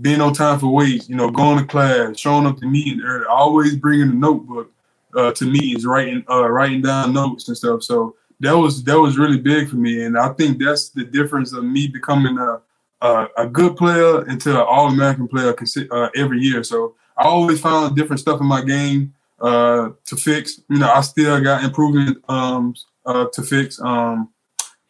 being 0.00 0.20
on 0.20 0.34
time 0.34 0.60
for 0.60 0.68
weights, 0.68 1.08
you 1.08 1.16
know, 1.16 1.32
going 1.32 1.58
to 1.58 1.66
class, 1.66 2.16
showing 2.16 2.46
up 2.46 2.58
to 2.58 2.66
meeting 2.66 3.02
early, 3.04 3.26
always 3.26 3.74
bringing 3.74 4.10
a 4.10 4.14
notebook 4.14 4.70
uh, 5.16 5.32
to 5.32 5.46
meetings, 5.46 5.84
writing 5.84 6.24
uh, 6.30 6.48
writing 6.48 6.80
down 6.80 7.12
notes 7.12 7.48
and 7.48 7.56
stuff. 7.56 7.82
So 7.82 8.14
that 8.38 8.56
was 8.56 8.84
that 8.84 9.00
was 9.00 9.18
really 9.18 9.40
big 9.40 9.68
for 9.68 9.78
me, 9.78 10.04
and 10.04 10.16
I 10.16 10.28
think 10.34 10.62
that's 10.62 10.90
the 10.90 11.02
difference 11.02 11.52
of 11.52 11.64
me 11.64 11.88
becoming 11.88 12.38
a 12.38 12.60
a, 13.00 13.26
a 13.36 13.46
good 13.46 13.76
player 13.76 14.26
into 14.28 14.50
an 14.50 14.66
All 14.68 14.88
American 14.88 15.28
player 15.28 15.54
uh, 15.90 16.08
every 16.14 16.40
year. 16.40 16.64
So 16.64 16.96
I 17.16 17.24
always 17.24 17.60
found 17.60 17.96
different 17.96 18.20
stuff 18.20 18.40
in 18.40 18.46
my 18.46 18.62
game 18.62 19.14
uh, 19.40 19.90
to 20.06 20.16
fix. 20.16 20.60
You 20.68 20.78
know, 20.78 20.90
I 20.90 21.00
still 21.02 21.40
got 21.40 21.64
improvement 21.64 22.22
um, 22.28 22.74
uh, 23.06 23.26
to 23.32 23.42
fix. 23.42 23.80
Um, 23.80 24.30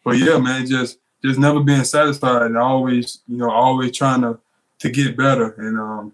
but 0.03 0.17
yeah, 0.17 0.37
man, 0.37 0.65
just 0.65 0.99
just 1.23 1.39
never 1.39 1.59
being 1.61 1.83
satisfied 1.83 2.43
and 2.43 2.57
always, 2.57 3.19
you 3.27 3.37
know, 3.37 3.51
always 3.51 3.95
trying 3.95 4.21
to 4.21 4.39
to 4.79 4.89
get 4.89 5.17
better. 5.17 5.53
And 5.57 5.79
um, 5.79 6.13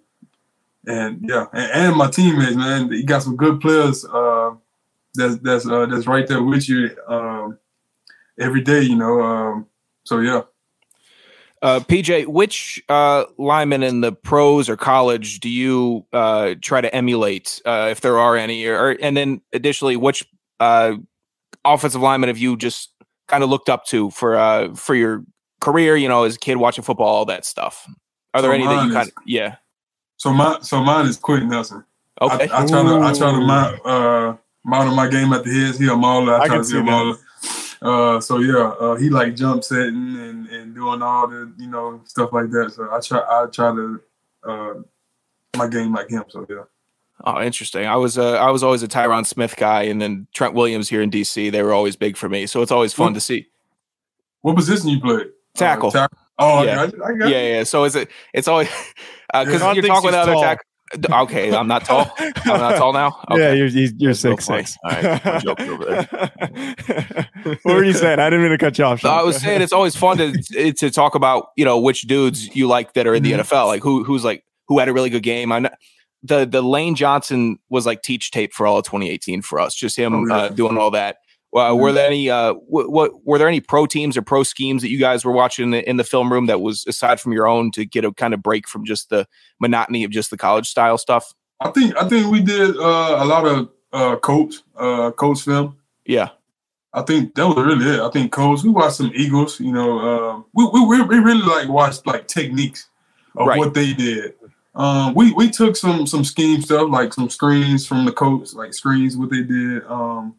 and 0.88 1.20
yeah, 1.28 1.46
and, 1.54 1.72
and 1.72 1.96
my 1.96 2.10
teammates, 2.10 2.56
man, 2.56 2.92
you 2.92 3.06
got 3.06 3.24
some 3.24 3.36
good 3.36 3.62
players. 3.62 4.06
Uh, 4.06 4.56
that's 5.14 5.38
that's 5.38 5.68
uh, 5.68 5.86
that's 5.86 6.08
right 6.08 6.28
there 6.28 6.44
with 6.44 6.68
you 6.68 6.96
um, 7.08 7.58
every 8.40 8.62
day. 8.62 8.82
You 8.82 8.96
know, 8.96 9.22
um, 9.22 9.68
so 10.04 10.20
yeah. 10.20 10.42
Uh, 11.66 11.80
PJ, 11.80 12.28
which 12.28 12.80
uh, 12.90 13.26
lineman 13.40 13.82
in 13.82 14.02
the 14.02 14.12
pros 14.12 14.70
or 14.70 14.78
college 14.78 15.40
do 15.40 15.50
you 15.50 16.06
uh, 16.14 16.54
try 16.62 16.80
to 16.80 16.94
emulate, 16.94 17.60
uh, 17.66 17.88
if 17.90 18.02
there 18.02 18.20
are 18.20 18.38
any? 18.38 18.68
Or, 18.68 18.96
and 19.02 19.18
then 19.18 19.42
additionally, 19.52 19.96
which 19.96 20.24
uh, 20.60 20.94
offensive 21.66 22.04
lineman 22.04 22.28
have 22.28 22.38
you 22.38 22.56
just 22.56 22.92
kind 23.28 23.44
of 23.44 23.50
looked 23.50 23.68
up 23.68 23.84
to 23.86 24.12
for 24.12 24.38
uh, 24.38 24.76
for 24.76 24.94
your 24.94 25.24
career? 25.60 25.96
You 25.96 26.08
know, 26.08 26.26
as 26.26 26.36
a 26.36 26.40
kid 26.40 26.58
watching 26.58 26.84
football, 26.84 27.08
all 27.08 27.26
that 27.26 27.46
stuff. 27.46 27.92
Are 28.36 28.44
there 28.44 28.52
so 28.52 28.56
any 28.56 28.66
that 28.68 28.86
you 28.86 28.94
kind 28.94 29.08
of 29.08 29.14
yeah? 29.26 29.56
So 30.18 30.32
my 30.32 30.60
so 30.62 30.84
mine 30.84 31.08
is 31.08 31.18
Quenton 31.18 31.50
Nelson. 31.50 31.84
Okay, 32.22 32.48
I, 32.48 32.62
I 32.62 32.68
try 32.68 32.84
to 32.84 33.00
I 33.02 33.12
try 33.12 33.32
to 33.32 33.42
my, 33.42 34.38
model 34.64 34.94
my 34.94 35.08
game 35.08 35.34
at 35.34 35.44
the 35.44 35.50
head. 35.50 35.76
He 35.78 35.88
a 35.88 35.96
mauler. 35.96 36.36
I, 36.36 36.44
I 36.44 36.48
try 36.48 36.62
to 36.62 36.72
be 36.72 36.78
a 36.78 36.84
mauler. 36.84 37.18
Uh, 37.82 38.20
so 38.20 38.40
yeah, 38.40 38.70
uh, 38.80 38.96
he 38.96 39.10
like 39.10 39.36
jump 39.36 39.64
setting 39.64 40.18
and, 40.18 40.48
and 40.48 40.76
doing 40.76 41.02
all 41.02 41.28
the 41.28 41.54
you 41.58 41.68
know 41.68 42.02
stuff 42.06 42.32
like 42.34 42.50
that. 42.52 42.72
So 42.74 42.90
I 42.92 43.00
try 43.00 43.20
I 43.20 43.46
try 43.48 43.74
to 43.74 44.02
uh, 44.48 44.74
my 45.58 45.68
game 45.68 45.94
like 45.94 46.10
him. 46.10 46.24
So 46.30 46.46
yeah. 46.50 46.64
Oh, 47.24 47.42
interesting. 47.42 47.86
I 47.86 47.96
was 47.96 48.18
uh, 48.18 48.34
I 48.34 48.52
was 48.52 48.64
always 48.64 48.84
a 48.84 48.88
Tyron 48.88 49.26
Smith 49.26 49.56
guy, 49.56 49.84
and 49.84 50.02
then 50.02 50.28
Trent 50.34 50.54
Williams 50.54 50.90
here 50.90 51.02
in 51.02 51.10
DC. 51.10 51.52
They 51.52 51.64
were 51.64 51.74
always 51.74 51.96
big 51.96 52.18
for 52.18 52.28
me, 52.28 52.46
so 52.46 52.62
it's 52.62 52.72
always 52.72 52.94
fun 52.94 53.08
what, 53.08 53.14
to 53.16 53.22
see. 53.22 53.48
What 54.42 54.56
position 54.56 54.90
you 54.90 55.00
play? 55.00 55.24
Tackle. 55.56 55.90
Uh, 55.90 55.92
tackle. 55.92 56.18
Oh, 56.38 56.64
yeah, 56.64 56.82
I, 56.82 56.86
I 56.86 57.28
yeah, 57.28 57.56
yeah. 57.58 57.64
So 57.64 57.86
is 57.86 57.96
it? 57.96 58.10
It's 58.34 58.48
always 58.48 58.68
because 59.34 59.62
uh, 59.62 59.68
yeah, 59.68 59.74
you're 59.74 59.84
talking 59.84 60.08
with 60.08 60.16
other 60.16 60.36
tackle. 60.36 60.66
Okay, 60.94 61.54
I'm 61.54 61.68
not 61.68 61.84
tall. 61.84 62.12
I'm 62.20 62.60
not 62.60 62.78
tall 62.78 62.94
now. 62.94 63.20
Okay. 63.32 63.42
Yeah, 63.42 63.54
you're 63.54 63.68
you're, 63.68 63.90
you're 63.98 64.14
six 64.14 64.46
six. 64.46 64.78
All 64.84 64.92
right, 64.92 65.42
joking 65.42 65.70
over 65.70 65.86
there. 65.86 67.28
what 67.64 67.76
were 67.76 67.84
you 67.84 67.94
saying? 67.94 68.20
I 68.20 68.30
didn't 68.30 68.44
mean 68.44 68.52
to 68.52 68.58
cut 68.58 68.78
you 68.78 68.86
off. 68.86 69.04
No, 69.04 69.10
I 69.10 69.24
was 69.24 69.38
saying 69.38 69.62
it's 69.62 69.74
always 69.74 69.96
fun 69.96 70.18
to 70.18 70.74
to 70.74 70.92
talk 70.92 71.16
about 71.16 71.48
you 71.58 71.66
know 71.66 71.80
which 71.80 72.04
dudes 72.04 72.56
you 72.56 72.68
like 72.68 72.94
that 72.94 73.08
are 73.08 73.16
in 73.16 73.24
the 73.24 73.32
mm-hmm. 73.32 73.42
NFL, 73.42 73.66
like 73.68 73.82
who 73.82 74.04
who's 74.04 74.24
like 74.24 74.44
who 74.68 74.78
had 74.78 74.88
a 74.88 74.94
really 74.94 75.10
good 75.10 75.24
game. 75.24 75.52
I 75.52 75.60
know 75.60 75.70
the 76.22 76.46
the 76.46 76.62
Lane 76.62 76.96
Johnson 76.96 77.58
was 77.70 77.86
like 77.86 78.02
teach 78.02 78.32
tape 78.32 78.54
for 78.54 78.68
all 78.68 78.78
of 78.78 78.86
2018 78.86 79.42
for 79.42 79.60
us, 79.60 79.74
just 79.74 79.98
him 79.98 80.14
oh, 80.14 80.28
yeah. 80.28 80.36
uh, 80.36 80.50
doing 80.50 80.78
all 80.78 80.92
that. 80.92 81.18
Uh, 81.56 81.74
were 81.74 81.94
there 81.94 82.06
any 82.06 82.30
uh, 82.30 82.54
what, 82.54 82.92
what 82.92 83.26
were 83.26 83.38
there 83.38 83.48
any 83.48 83.62
pro 83.62 83.86
teams 83.86 84.18
or 84.18 84.22
pro 84.22 84.44
schemes 84.44 84.82
that 84.82 84.90
you 84.90 85.00
guys 85.00 85.24
were 85.24 85.32
watching 85.32 85.64
in 85.64 85.72
the, 85.72 85.90
in 85.90 85.96
the, 85.96 86.04
film 86.04 86.32
room 86.32 86.48
that 86.48 86.60
was 86.60 86.86
aside 86.86 87.22
from 87.22 87.32
your 87.32 87.48
own 87.48 87.72
to 87.72 87.86
get 87.86 88.04
a 88.04 88.12
kind 88.12 88.34
of 88.34 88.44
break 88.44 88.68
from 88.68 88.84
just 88.84 89.10
the 89.10 89.26
monotony 89.62 90.04
of 90.04 90.12
just 90.12 90.32
the 90.32 90.38
college 90.38 90.68
style 90.68 90.98
stuff? 90.98 91.34
I 91.62 91.72
think 91.72 91.96
I 91.96 92.10
think 92.10 92.30
we 92.30 92.42
did 92.42 92.76
uh, 92.76 93.18
a 93.20 93.26
lot 93.26 93.46
of 93.46 93.70
uh, 93.94 94.18
coach 94.18 94.56
uh, 94.76 95.12
coach 95.12 95.44
film. 95.44 95.78
Yeah, 96.06 96.30
I 96.94 97.02
think 97.04 97.36
that 97.36 97.48
was 97.48 97.66
really 97.66 97.86
it. 97.86 98.02
I 98.02 98.10
think 98.10 98.34
coach. 98.34 98.64
We 98.64 98.70
watched 98.70 98.98
some 98.98 99.12
Eagles. 99.16 99.60
You 99.62 99.72
know, 99.72 100.00
uh, 100.00 100.42
we, 100.54 100.66
we 100.74 101.02
we 101.04 101.20
really 101.20 101.42
like 101.42 101.70
watched 101.70 102.06
like 102.06 102.28
techniques 102.28 102.90
of 103.38 103.48
right. 103.48 103.58
what 103.58 103.74
they 103.74 103.94
did. 103.94 104.34
Um, 104.76 105.14
we 105.14 105.32
we 105.32 105.50
took 105.50 105.78
some 105.78 106.06
some 106.06 106.26
scheme 106.26 106.62
stuff 106.62 106.90
like 106.90 107.14
some 107.14 107.30
screens 107.30 107.88
from 107.88 108.04
the 108.04 108.12
coach, 108.12 108.54
like 108.54 108.74
screens 108.74 109.16
what 109.16 109.30
they 109.30 109.42
did. 109.42 109.86
Um, 109.86 110.36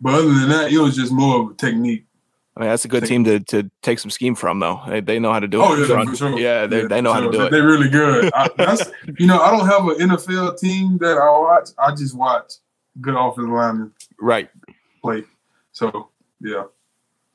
but 0.00 0.14
other 0.14 0.32
than 0.32 0.48
that, 0.48 0.72
it 0.72 0.78
was 0.78 0.96
just 0.96 1.12
more 1.12 1.42
of 1.42 1.50
a 1.50 1.54
technique. 1.54 2.04
I 2.56 2.60
mean, 2.60 2.70
that's 2.70 2.86
a 2.86 2.88
good 2.88 3.04
team 3.04 3.24
to 3.24 3.40
to 3.40 3.70
take 3.82 3.98
some 3.98 4.10
scheme 4.10 4.34
from, 4.34 4.60
though. 4.60 4.80
They, 4.88 5.00
they 5.00 5.18
know 5.18 5.30
how 5.30 5.40
to 5.40 5.48
do 5.48 5.60
oh, 5.60 5.74
it. 5.74 5.90
Oh 5.90 5.98
yeah, 5.98 6.04
for 6.04 6.16
sure. 6.16 6.38
Yeah, 6.38 6.66
they, 6.66 6.82
yeah, 6.82 6.88
they 6.88 7.00
know 7.02 7.12
how 7.12 7.20
sure. 7.20 7.32
to 7.32 7.38
do 7.38 7.44
it. 7.44 7.50
They're 7.50 7.66
really 7.66 7.90
good. 7.90 8.32
I, 8.34 8.48
that's 8.56 8.90
you 9.18 9.26
know, 9.26 9.38
I 9.38 9.50
don't 9.50 9.66
have 9.66 9.86
an 9.88 10.08
NFL 10.08 10.58
team 10.58 10.96
that 10.98 11.18
I 11.18 11.30
watch. 11.30 11.70
I 11.78 11.94
just 11.94 12.16
watch 12.16 12.54
good 13.00 13.14
offensive 13.14 13.52
linemen 13.52 13.92
right 14.18 14.48
play. 15.02 15.24
So 15.72 16.08
yeah, 16.40 16.64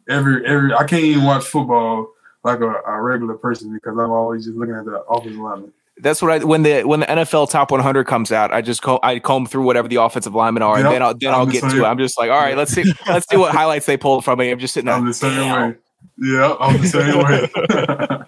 every 0.10 0.46
every 0.46 0.74
I 0.74 0.86
can't 0.86 1.04
even 1.04 1.24
watch 1.24 1.46
football 1.46 2.08
like 2.44 2.62
a, 2.62 2.70
a 2.88 3.00
regular 3.00 3.36
person 3.36 3.72
because 3.74 3.92
I'm 3.92 4.12
always 4.12 4.46
just 4.46 4.58
looking 4.58 4.76
at 4.76 4.86
the 4.86 5.04
offensive 5.04 5.40
lineman. 5.40 5.72
That's 5.98 6.22
what 6.22 6.32
I 6.32 6.44
when 6.44 6.64
the 6.64 6.84
when 6.84 7.02
the 7.02 7.06
NFL 7.06 7.50
Top 7.50 7.70
100 7.72 8.06
comes 8.06 8.32
out, 8.32 8.54
I 8.54 8.62
just 8.62 8.82
co- 8.82 9.00
I 9.04 9.20
comb 9.20 9.46
through 9.46 9.64
whatever 9.64 9.88
the 9.88 9.98
offensive 9.98 10.34
linemen 10.34 10.64
are, 10.64 10.78
yep, 10.78 10.86
and 10.86 10.96
then 10.96 11.02
I'll 11.04 11.14
then 11.16 11.34
i 11.34 11.38
will 11.38 11.46
get 11.46 11.62
to 11.62 11.84
it. 11.84 11.84
I'm 11.84 11.98
just 11.98 12.18
like, 12.18 12.32
all 12.32 12.40
right, 12.40 12.58
let's 12.58 12.72
see 12.72 12.92
let's 13.08 13.28
see 13.30 13.38
what 13.38 13.52
highlights 13.52 13.86
they 13.86 13.98
pulled 13.98 14.24
from 14.24 14.40
me. 14.40 14.50
I'm 14.50 14.60
just 14.60 14.74
sitting 14.74 14.88
there. 14.88 14.96
I'm 14.96 15.06
the 15.06 15.14
same 15.14 15.36
Damn. 15.36 15.70
way. 15.70 15.78
Yeah, 16.18 16.56
I'm 16.60 16.82
the 16.82 16.88
same 16.88 18.28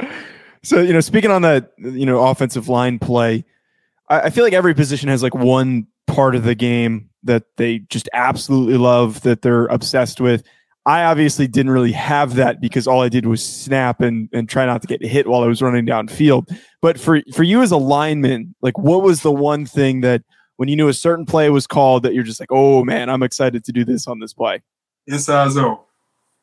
way. 0.00 0.10
so 0.62 0.80
you 0.80 0.92
know, 0.92 1.00
speaking 1.00 1.30
on 1.30 1.42
that, 1.42 1.72
you 1.78 2.06
know, 2.06 2.26
offensive 2.26 2.68
line 2.68 2.98
play, 2.98 3.44
I, 4.08 4.22
I 4.22 4.30
feel 4.30 4.44
like 4.44 4.52
every 4.52 4.74
position 4.74 5.08
has 5.08 5.22
like 5.22 5.34
one 5.34 5.86
part 6.06 6.34
of 6.34 6.44
the 6.44 6.54
game 6.54 7.10
that 7.24 7.44
they 7.56 7.78
just 7.78 8.08
absolutely 8.12 8.76
love, 8.76 9.22
that 9.22 9.42
they're 9.42 9.66
obsessed 9.66 10.20
with. 10.20 10.42
I 10.86 11.04
obviously 11.04 11.46
didn't 11.46 11.72
really 11.72 11.92
have 11.92 12.34
that 12.34 12.60
because 12.60 12.86
all 12.86 13.00
I 13.00 13.08
did 13.08 13.24
was 13.24 13.44
snap 13.44 14.02
and, 14.02 14.28
and 14.32 14.48
try 14.48 14.66
not 14.66 14.82
to 14.82 14.88
get 14.88 15.02
hit 15.02 15.26
while 15.26 15.42
I 15.42 15.46
was 15.46 15.62
running 15.62 15.86
downfield. 15.86 16.54
But 16.82 17.00
for, 17.00 17.22
for 17.32 17.42
you 17.42 17.62
as 17.62 17.70
a 17.70 17.78
lineman, 17.78 18.54
like 18.60 18.76
what 18.76 19.02
was 19.02 19.22
the 19.22 19.32
one 19.32 19.64
thing 19.64 20.02
that 20.02 20.22
when 20.56 20.68
you 20.68 20.76
knew 20.76 20.88
a 20.88 20.94
certain 20.94 21.24
play 21.24 21.48
was 21.48 21.66
called 21.66 22.02
that 22.02 22.12
you're 22.12 22.22
just 22.22 22.38
like, 22.38 22.52
oh 22.52 22.84
man, 22.84 23.08
I'm 23.08 23.22
excited 23.22 23.64
to 23.64 23.72
do 23.72 23.84
this 23.84 24.06
on 24.06 24.20
this 24.20 24.34
play? 24.34 24.62
Inside 25.06 25.52
zone. 25.52 25.78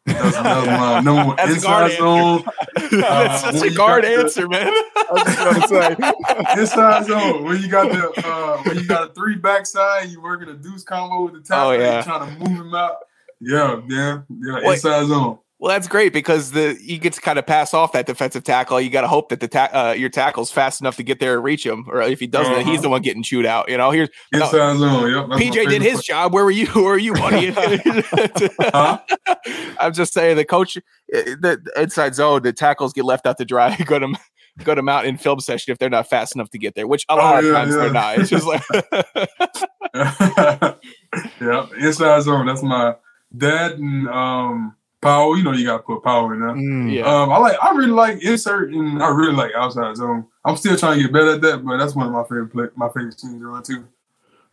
That's, 0.06 0.36
that's 0.36 0.68
my 0.68 1.00
number 1.02 1.28
one. 1.28 1.36
That's 1.36 1.54
inside 1.54 1.92
zone. 1.98 2.44
That's 2.92 3.44
uh, 3.44 3.52
such 3.52 3.72
a 3.72 3.74
guard 3.74 4.04
answer, 4.04 4.42
the, 4.42 4.50
man. 4.50 4.68
I 4.96 6.48
was 6.50 6.60
inside 6.60 7.06
zone. 7.06 7.44
When 7.44 7.62
you 7.62 7.70
got 7.70 7.92
the 7.92 8.28
uh, 8.28 8.62
when 8.64 8.78
you 8.78 8.86
got 8.86 9.12
a 9.12 9.14
three 9.14 9.36
backside, 9.36 10.10
you 10.10 10.22
working 10.22 10.50
a 10.50 10.56
deuce 10.56 10.84
combo 10.84 11.24
with 11.24 11.36
the 11.36 11.42
top, 11.42 11.68
oh, 11.68 11.72
yeah. 11.72 12.02
trying 12.02 12.28
to 12.28 12.40
move 12.40 12.60
him 12.60 12.74
out. 12.74 12.98
Yeah, 13.42 13.82
yeah, 13.88 14.22
yeah. 14.30 14.54
Well, 14.62 14.72
inside 14.72 15.08
zone. 15.08 15.40
Well, 15.62 15.70
that's 15.70 15.88
great 15.88 16.12
because 16.12 16.54
the 16.54 16.76
you 16.82 16.98
get 16.98 17.14
to 17.14 17.22
kind 17.22 17.38
of 17.38 17.46
pass 17.46 17.72
off 17.72 17.92
that 17.92 18.08
defensive 18.08 18.44
tackle. 18.44 18.82
You 18.82 18.90
got 18.90 19.02
to 19.02 19.08
hope 19.08 19.30
that 19.30 19.42
the 19.42 19.48
ta- 19.48 19.70
uh, 19.72 19.94
your 19.96 20.10
tackle's 20.10 20.52
fast 20.52 20.82
enough 20.82 20.96
to 20.98 21.04
get 21.04 21.20
there 21.20 21.36
and 21.36 21.44
reach 21.44 21.64
him, 21.64 21.86
or 21.88 22.02
if 22.02 22.20
he 22.20 22.26
doesn't, 22.26 22.52
uh-huh. 22.52 22.72
he's 22.72 22.82
the 22.82 22.90
one 22.90 23.04
getting 23.04 23.22
chewed 23.22 23.46
out. 23.46 23.70
You 23.70 23.78
know, 23.78 23.92
here's 23.92 24.10
inside 24.34 24.52
no, 24.54 24.78
zone. 24.78 25.30
Yep, 25.30 25.40
PJ 25.40 25.70
did 25.70 25.84
his 25.84 26.02
job. 26.02 26.34
Where 26.34 26.44
were 26.44 26.50
you? 26.50 26.66
Where 26.74 26.84
were 26.86 26.98
you, 26.98 27.14
buddy? 27.14 27.52
huh? 28.60 29.00
I'm 29.80 29.94
just 29.94 30.14
saying 30.14 30.38
the 30.38 30.46
coach, 30.46 30.78
eh, 30.78 31.36
the 31.40 31.62
inside 31.78 32.16
zone, 32.16 32.42
the 32.42 32.54
tackles 32.54 32.92
get 32.92 33.06
left 33.06 33.28
out 33.28 33.38
to 33.38 33.46
dry. 33.46 33.76
Go 33.86 34.00
to 34.00 34.16
go 34.64 34.74
to 34.74 34.90
out 34.90 35.06
in 35.06 35.16
film 35.18 35.40
session 35.40 35.72
if 35.72 35.78
they're 35.78 35.92
not 35.92 36.10
fast 36.10 36.34
enough 36.34 36.50
to 36.50 36.58
get 36.58 36.74
there, 36.74 36.88
which 36.88 37.06
a 37.08 37.16
lot 37.16 37.44
oh, 37.44 37.48
of 37.48 37.54
times 37.54 37.72
yeah. 37.72 37.78
they're 37.78 37.94
not. 37.94 38.18
It's 38.18 38.32
just 38.32 38.48
like, 38.48 38.64
yeah, 41.40 41.68
inside 41.78 42.24
zone. 42.24 42.48
That's 42.48 42.64
my 42.64 42.96
that 43.34 43.76
and 43.76 44.08
um, 44.10 44.76
power. 45.02 45.36
You 45.36 45.44
know, 45.44 45.54
you 45.54 45.66
got 45.66 45.78
to 45.78 45.84
put 45.84 46.04
power 46.04 46.34
in 46.34 46.40
there. 46.40 46.50
Mm, 46.50 46.94
yeah. 46.94 47.02
Um, 47.02 47.32
I 47.32 47.38
like. 47.38 47.58
I 47.62 47.76
really 47.76 47.92
like 47.92 48.22
insert, 48.22 48.74
and 48.74 49.02
I 49.02 49.10
really 49.10 49.34
like 49.34 49.52
outside 49.56 49.96
zone. 49.98 50.26
I'm 50.46 50.58
still 50.58 50.78
trying 50.78 50.98
to 50.98 51.04
get 51.04 51.14
better 51.14 51.34
at 51.34 51.42
that, 51.42 51.64
but 51.64 51.78
that's 51.78 51.96
one 51.96 52.08
of 52.08 52.14
my 52.14 52.24
favorite 52.24 52.52
play, 52.52 52.66
my 52.76 52.88
favorite 52.88 53.18
teams 53.18 53.40
to 53.40 53.48
run 53.48 53.64
too. 53.64 53.88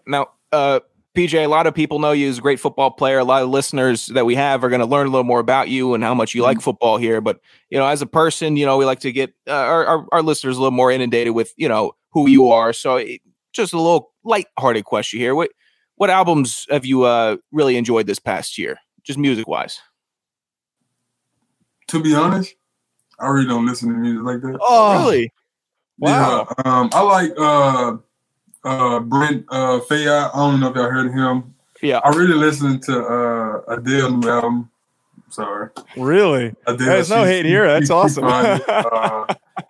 Now, 0.07 0.29
uh, 0.53 0.81
PJ, 1.19 1.35
a 1.35 1.47
lot 1.49 1.67
of 1.67 1.75
people 1.75 1.99
know 1.99 2.13
you 2.13 2.29
as 2.29 2.39
a 2.39 2.41
great 2.41 2.61
football 2.61 2.91
player. 2.91 3.19
A 3.19 3.25
lot 3.25 3.43
of 3.43 3.49
listeners 3.49 4.07
that 4.07 4.25
we 4.25 4.35
have 4.35 4.63
are 4.63 4.69
going 4.69 4.81
to 4.81 4.87
learn 4.87 5.07
a 5.07 5.11
little 5.11 5.25
more 5.25 5.41
about 5.41 5.69
you 5.69 5.95
and 5.95 6.05
how 6.05 6.15
much 6.15 6.35
you 6.35 6.43
mm-hmm. 6.43 6.47
like 6.47 6.61
football 6.61 6.97
here. 6.97 7.21
But 7.21 7.41
you 7.71 7.79
know, 7.79 7.87
as 7.87 8.03
a 8.03 8.07
person, 8.07 8.57
you 8.57 8.67
know, 8.67 8.77
we 8.77 8.85
like 8.85 9.01
to 9.01 9.13
get 9.13 9.35
uh, 9.47 9.53
our, 9.53 9.87
our, 9.87 10.07
our 10.13 10.23
listeners 10.23 10.57
a 10.57 10.61
little 10.61 10.71
more 10.71 10.93
inundated 10.93 11.35
with 11.35 11.53
you 11.57 11.69
know 11.69 11.93
who 12.13 12.29
you 12.29 12.51
are. 12.51 12.73
So, 12.73 12.97
it, 12.97 13.21
just 13.53 13.73
a 13.73 13.77
little 13.77 14.13
light-hearted 14.25 14.85
question 14.85 15.19
here. 15.19 15.35
What 15.35 15.51
what 15.99 16.11
albums 16.11 16.67
have 16.71 16.85
you 16.87 17.03
uh, 17.05 17.37
really 17.53 17.77
enjoyed 17.77 18.07
this 18.07 18.19
past 18.19 18.57
year, 18.59 18.79
just 19.05 19.19
music 19.19 19.47
wise? 19.47 19.79
To 21.89 22.03
be 22.03 22.15
honest, 22.15 22.55
I 23.19 23.29
really 23.29 23.47
don't 23.47 23.67
listen 23.67 23.89
to 23.91 23.95
music 23.99 24.25
like 24.25 24.41
that. 24.43 24.59
Oh, 24.61 24.99
really? 25.05 25.33
Wow. 25.99 26.47
Yeah, 26.65 26.65
um, 26.73 26.91
I 26.93 27.01
like 27.01 27.33
uh, 27.39 27.97
uh, 28.65 29.01
Brent 29.01 29.45
uh, 29.49 29.81
Faiyaz. 29.89 30.31
I 30.35 30.37
don't 30.37 30.61
know 30.61 30.69
if 30.71 30.77
y'all 30.77 30.91
heard 30.91 31.07
of 31.07 31.13
him. 31.15 31.55
Yeah. 31.83 31.99
I 32.05 32.11
really 32.11 32.35
listened 32.35 32.83
to 32.85 33.01
uh, 33.05 33.75
Adele 33.75 34.17
new 34.17 34.29
album. 34.29 34.71
Sorry, 35.31 35.69
Really? 35.97 36.55
Adele. 36.67 36.87
There's 36.87 37.11
no 37.11 37.17
she's- 37.17 37.29
hate 37.29 37.45
here. 37.47 37.67
That's 37.67 37.91
awesome. 37.91 38.25
uh, 38.25 39.27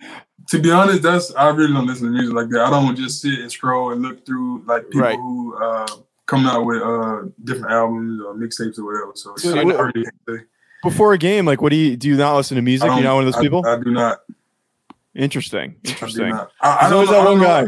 to 0.49 0.59
be 0.61 0.71
honest, 0.71 1.03
that's 1.03 1.35
I 1.35 1.49
really 1.51 1.73
don't 1.73 1.87
listen 1.87 2.07
to 2.07 2.13
music 2.13 2.35
like 2.35 2.49
that. 2.51 2.61
I 2.67 2.71
don't 2.71 2.95
just 2.97 3.21
sit 3.21 3.39
and 3.41 3.51
scroll 3.51 3.93
and 3.93 4.01
look 4.03 4.25
through 4.25 4.63
like 4.67 4.85
people 4.89 5.01
Right. 5.01 5.17
who 5.17 5.57
uh, 5.57 5.87
coming 6.29 6.47
out 6.47 6.65
with 6.65 6.81
uh, 6.83 7.23
different 7.43 7.73
albums 7.73 8.23
or 8.25 8.35
mixtapes 8.35 8.79
or 8.79 8.85
whatever. 8.85 9.13
So 9.17 9.35
So 9.37 9.59
I 9.59 9.65
what- 9.65 9.95
really. 10.27 10.43
Before 10.85 11.13
a 11.13 11.19
game, 11.19 11.45
like, 11.45 11.61
what 11.61 11.71
do 11.71 11.77
you 11.77 11.97
do? 11.97 12.11
You 12.11 12.17
not 12.17 12.37
listen 12.37 12.55
to 12.55 12.63
music? 12.63 12.87
You're 12.87 13.03
don't- 13.03 13.15
one 13.17 13.27
of 13.27 13.33
those 13.33 13.41
I- 13.41 13.43
people. 13.43 13.67
I, 13.67 13.79
do 13.83 13.91
not. 13.91 14.19
Interesting. 15.15 15.75
Interesting. 15.85 16.29
not. 16.29 16.53
I, 16.61 16.87
I 16.87 16.91
There's 16.91 16.93
always 16.93 17.11
that 17.11 17.25
one 17.25 17.41
guy. 17.41 17.67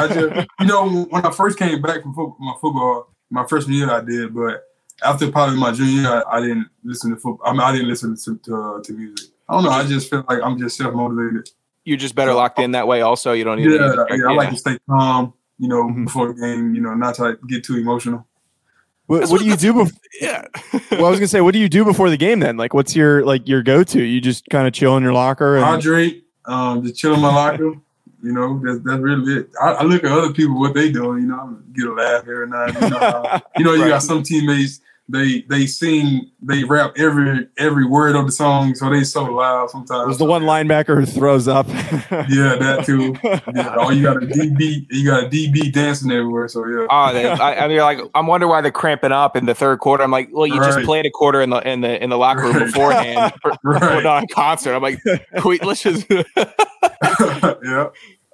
I 0.00 0.06
just, 0.08 0.48
you 0.60 0.66
know, 0.66 1.02
when 1.10 1.26
I 1.26 1.30
first 1.32 1.58
came 1.58 1.82
back 1.82 2.02
from 2.02 2.14
fo- 2.14 2.36
my 2.38 2.54
football, 2.60 3.12
my 3.30 3.44
freshman 3.46 3.74
year, 3.76 3.90
I 3.90 4.00
did, 4.02 4.32
but 4.34 4.62
after 5.04 5.28
probably 5.32 5.56
my 5.58 5.72
junior 5.72 6.02
year, 6.02 6.22
I, 6.28 6.36
I 6.36 6.40
didn't 6.40 6.68
listen 6.84 7.10
to 7.10 7.16
football. 7.16 7.40
I 7.44 7.50
mean, 7.52 7.60
I 7.62 7.72
didn't 7.72 7.88
listen 7.88 8.16
to 8.16 8.36
to, 8.44 8.54
uh, 8.56 8.82
to 8.84 8.92
music. 8.92 9.30
I 9.48 9.54
don't 9.54 9.64
know. 9.64 9.70
I 9.70 9.84
just 9.84 10.08
feel 10.10 10.24
like 10.28 10.38
I'm 10.44 10.56
just 10.58 10.76
self 10.76 10.94
motivated. 10.94 11.48
You're 11.84 11.96
just 11.96 12.14
better 12.14 12.32
locked 12.34 12.60
in 12.60 12.70
that 12.72 12.86
way. 12.86 13.00
Also, 13.00 13.32
you 13.32 13.42
don't 13.42 13.56
need. 13.58 13.68
Yeah, 13.72 13.78
to 13.78 14.06
yeah, 14.10 14.28
I 14.28 14.34
like 14.34 14.50
to 14.50 14.56
stay 14.56 14.78
calm. 14.88 15.32
You 15.62 15.68
know, 15.68 15.84
Mhm. 15.84 16.04
before 16.06 16.26
the 16.32 16.40
game. 16.40 16.74
You 16.74 16.80
know, 16.80 16.92
not 16.94 17.14
to 17.16 17.22
like, 17.22 17.38
get 17.46 17.62
too 17.62 17.76
emotional. 17.76 18.26
What, 19.06 19.28
what 19.28 19.38
do 19.40 19.46
you 19.46 19.56
do? 19.56 19.72
Before, 19.72 19.92
Yeah. 20.20 20.42
well, 20.90 21.06
I 21.06 21.10
was 21.10 21.20
gonna 21.20 21.28
say, 21.28 21.40
what 21.40 21.52
do 21.54 21.60
you 21.60 21.68
do 21.68 21.84
before 21.84 22.10
the 22.10 22.16
game? 22.16 22.40
Then, 22.40 22.56
like, 22.56 22.74
what's 22.74 22.96
your 22.96 23.24
like 23.24 23.46
your 23.46 23.62
go 23.62 23.84
to? 23.84 24.02
You 24.02 24.20
just 24.20 24.48
kind 24.50 24.66
of 24.66 24.72
chill 24.72 24.96
in 24.96 25.02
your 25.04 25.12
locker 25.12 25.56
and 25.56 25.64
Hydrate. 25.64 26.24
Um, 26.46 26.82
just 26.82 26.96
chill 26.96 27.14
in 27.14 27.20
my 27.20 27.32
locker. 27.32 27.74
You 28.24 28.32
know, 28.32 28.60
that's 28.64 28.80
that's 28.84 29.00
really 29.00 29.40
it. 29.40 29.50
I, 29.60 29.68
I 29.70 29.82
look 29.84 30.02
at 30.04 30.10
other 30.10 30.32
people 30.32 30.58
what 30.58 30.74
they 30.74 30.90
doing. 30.90 31.22
You 31.22 31.28
know, 31.28 31.36
I 31.36 31.76
get 31.76 31.86
a 31.86 31.92
laugh 31.92 32.22
every 32.22 32.48
night. 32.48 32.74
You 32.80 32.90
know, 32.90 33.40
you, 33.58 33.64
know, 33.64 33.74
you 33.74 33.88
got 33.88 34.02
some 34.02 34.22
teammates. 34.24 34.80
They 35.12 35.42
they 35.42 35.66
sing, 35.66 36.30
they 36.40 36.64
rap 36.64 36.94
every 36.96 37.46
every 37.58 37.84
word 37.86 38.16
of 38.16 38.24
the 38.26 38.32
song, 38.32 38.74
so 38.74 38.88
they 38.90 39.04
so 39.04 39.24
loud 39.24 39.68
sometimes. 39.70 40.06
there's 40.06 40.18
the 40.18 40.24
one 40.24 40.42
linebacker 40.42 40.96
who 40.98 41.04
throws 41.06 41.46
up. 41.48 41.66
Yeah, 42.28 42.56
that 42.56 42.84
too. 42.86 43.14
Yeah, 43.22 43.74
oh, 43.78 43.90
you 43.90 44.02
got 44.02 44.22
a 44.22 44.26
DB, 44.26 44.86
you 44.90 45.06
got 45.06 45.24
a 45.24 45.28
DB 45.28 45.72
dancing 45.72 46.10
everywhere. 46.10 46.48
So 46.48 46.66
yeah, 46.66 46.86
Oh, 46.90 47.12
they, 47.12 47.28
I, 47.28 47.56
I 47.56 47.60
mean, 47.66 47.72
you're 47.76 47.82
like, 47.84 48.00
I'm 48.14 48.26
wondering 48.26 48.48
why 48.50 48.60
they're 48.62 48.70
cramping 48.70 49.12
up 49.12 49.36
in 49.36 49.44
the 49.46 49.54
third 49.54 49.80
quarter. 49.80 50.02
I'm 50.02 50.10
like, 50.10 50.28
well, 50.32 50.46
you 50.46 50.56
just 50.56 50.80
played 50.80 51.04
a 51.06 51.10
quarter 51.10 51.40
in 51.42 51.50
the 51.50 51.58
in 51.68 51.80
the 51.82 52.02
in 52.02 52.08
the 52.10 52.18
locker 52.18 52.42
room 52.44 52.56
Right. 52.56 52.66
beforehand, 52.66 53.34
for, 53.42 53.52
Right. 53.62 53.80
putting 53.82 54.06
on 54.06 54.24
a 54.24 54.26
concert. 54.28 54.74
I'm 54.74 54.82
like, 54.82 55.00
wait, 55.44 55.64
let's 55.64 55.82
just. 55.82 56.06
yeah. 56.90 57.88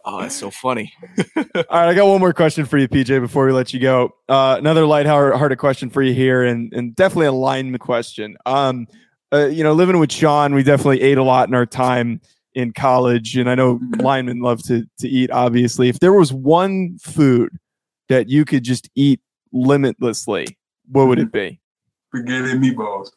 Oh, 0.08 0.20
that's 0.22 0.34
so 0.34 0.50
funny. 0.50 0.92
All 1.36 1.44
right, 1.54 1.88
I 1.88 1.94
got 1.94 2.06
one 2.06 2.20
more 2.20 2.32
question 2.32 2.64
for 2.64 2.78
you, 2.78 2.88
PJ, 2.88 3.20
before 3.20 3.46
we 3.46 3.52
let 3.52 3.72
you 3.74 3.80
go. 3.80 4.14
Uh, 4.28 4.56
another 4.58 4.86
lighthearted 4.86 5.58
question 5.58 5.90
for 5.90 6.02
you 6.02 6.14
here, 6.14 6.42
and 6.42 6.72
and 6.72 6.96
definitely 6.96 7.26
a 7.26 7.32
lineman 7.32 7.78
question. 7.78 8.36
Um, 8.46 8.86
uh, 9.32 9.46
you 9.46 9.62
know, 9.62 9.74
living 9.74 9.98
with 9.98 10.10
Sean, 10.10 10.54
we 10.54 10.62
definitely 10.62 11.02
ate 11.02 11.18
a 11.18 11.22
lot 11.22 11.48
in 11.48 11.54
our 11.54 11.66
time 11.66 12.20
in 12.54 12.72
college, 12.72 13.36
and 13.36 13.48
I 13.50 13.54
know 13.54 13.80
linemen 13.98 14.40
love 14.40 14.62
to 14.64 14.86
to 14.98 15.08
eat. 15.08 15.30
Obviously, 15.30 15.88
if 15.88 16.00
there 16.00 16.14
was 16.14 16.32
one 16.32 16.98
food 16.98 17.58
that 18.08 18.28
you 18.28 18.44
could 18.44 18.64
just 18.64 18.88
eat 18.94 19.20
limitlessly, 19.52 20.58
what 20.90 21.06
would 21.08 21.18
it 21.18 21.30
be? 21.30 21.60
Spaghetti 22.08 22.52
and 22.52 22.64
meatballs. 22.64 23.10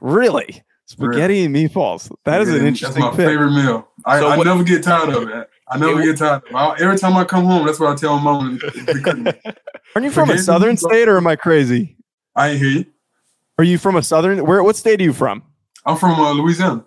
Really, 0.00 0.62
spaghetti 0.90 1.44
and 1.44 1.54
meatballs. 1.54 2.10
That 2.24 2.42
is 2.42 2.48
an 2.48 2.66
interesting 2.66 3.02
That's 3.02 3.12
my 3.12 3.16
pick. 3.16 3.28
favorite 3.28 3.52
meal. 3.52 3.88
I, 4.04 4.18
So 4.20 4.28
I 4.28 4.36
what- 4.36 4.46
never 4.46 4.64
get 4.64 4.82
tired 4.82 5.10
of 5.10 5.28
it. 5.28 5.48
I 5.72 5.78
never 5.78 6.00
It- 6.00 6.04
get 6.04 6.16
tired. 6.18 6.42
Of 6.42 6.50
it. 6.50 6.54
I, 6.54 6.76
every 6.80 6.98
time 6.98 7.16
I 7.16 7.24
come 7.24 7.44
home, 7.44 7.64
that's 7.66 7.78
what 7.78 7.90
I 7.92 7.94
tell 7.94 8.18
my 8.18 8.32
mom. 8.32 8.56
is 8.62 8.84
the 8.86 9.00
cooking. 9.02 9.26
Aren't 9.94 10.04
you 10.04 10.10
from 10.10 10.30
a 10.30 10.38
southern 10.38 10.76
state, 10.76 11.08
or 11.08 11.16
am 11.16 11.26
I 11.26 11.36
crazy? 11.36 11.96
I 12.36 12.48
ain't 12.50 12.58
hear 12.60 12.70
you. 12.70 12.84
Are 13.58 13.64
you 13.64 13.78
from 13.78 13.96
a 13.96 14.02
southern? 14.02 14.44
Where? 14.46 14.62
What 14.62 14.76
state 14.76 15.00
are 15.00 15.04
you 15.04 15.12
from? 15.12 15.42
I'm 15.86 15.96
from 15.96 16.18
uh, 16.18 16.32
Louisiana. 16.32 16.84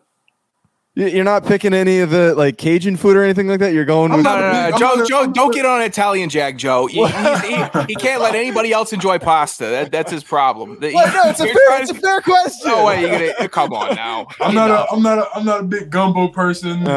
You- 0.96 1.08
You're 1.08 1.24
not 1.24 1.44
picking 1.46 1.74
any 1.74 2.00
of 2.02 2.12
the 2.12 2.36
like 2.36 2.58
Cajun 2.60 2.98
food 2.98 3.18
or 3.18 3.24
anything 3.24 3.48
like 3.48 3.60
that. 3.62 3.74
You're 3.74 3.84
going 3.86 4.12
I'm 4.12 4.18
with 4.18 4.26
No, 4.26 4.40
no, 4.40 4.52
no, 4.52 4.70
no. 4.70 4.78
Joe, 4.78 4.86
not 4.96 5.00
a- 5.02 5.06
Joe, 5.08 5.32
don't 5.32 5.54
get 5.54 5.66
on 5.66 5.82
Italian 5.82 6.30
Jack, 6.30 6.56
Joe. 6.58 6.86
He, 6.86 7.04
he, 7.06 7.56
he, 7.56 7.64
he 7.90 7.96
can't 7.96 8.22
let 8.22 8.36
anybody 8.36 8.72
else 8.72 8.94
enjoy 8.94 9.18
pasta. 9.18 9.66
That, 9.66 9.92
that's 9.92 10.12
his 10.12 10.24
problem. 10.24 10.80
The- 10.80 10.94
Well, 10.94 11.12
no, 11.26 11.30
it's 11.32 11.40
a 11.40 11.46
fair, 11.46 11.54
trying 11.68 11.82
it's 11.82 11.92
a 11.92 11.96
fair 11.96 12.22
question. 12.22 12.70
No 12.72 12.86
way, 12.86 13.02
you're 13.02 13.34
gonna 13.34 13.50
come 13.50 13.74
on 13.74 13.96
now. 13.96 14.28
I'm 14.40 14.54
not 14.54 14.70
a. 14.70 14.86
I'm 14.92 15.02
not 15.02 15.18
a. 15.18 15.28
I'm 15.36 15.46
not 15.46 15.60
a 15.62 15.64
big 15.64 15.90
gumbo 15.90 16.28
person. 16.28 16.88
Uh, 16.88 16.92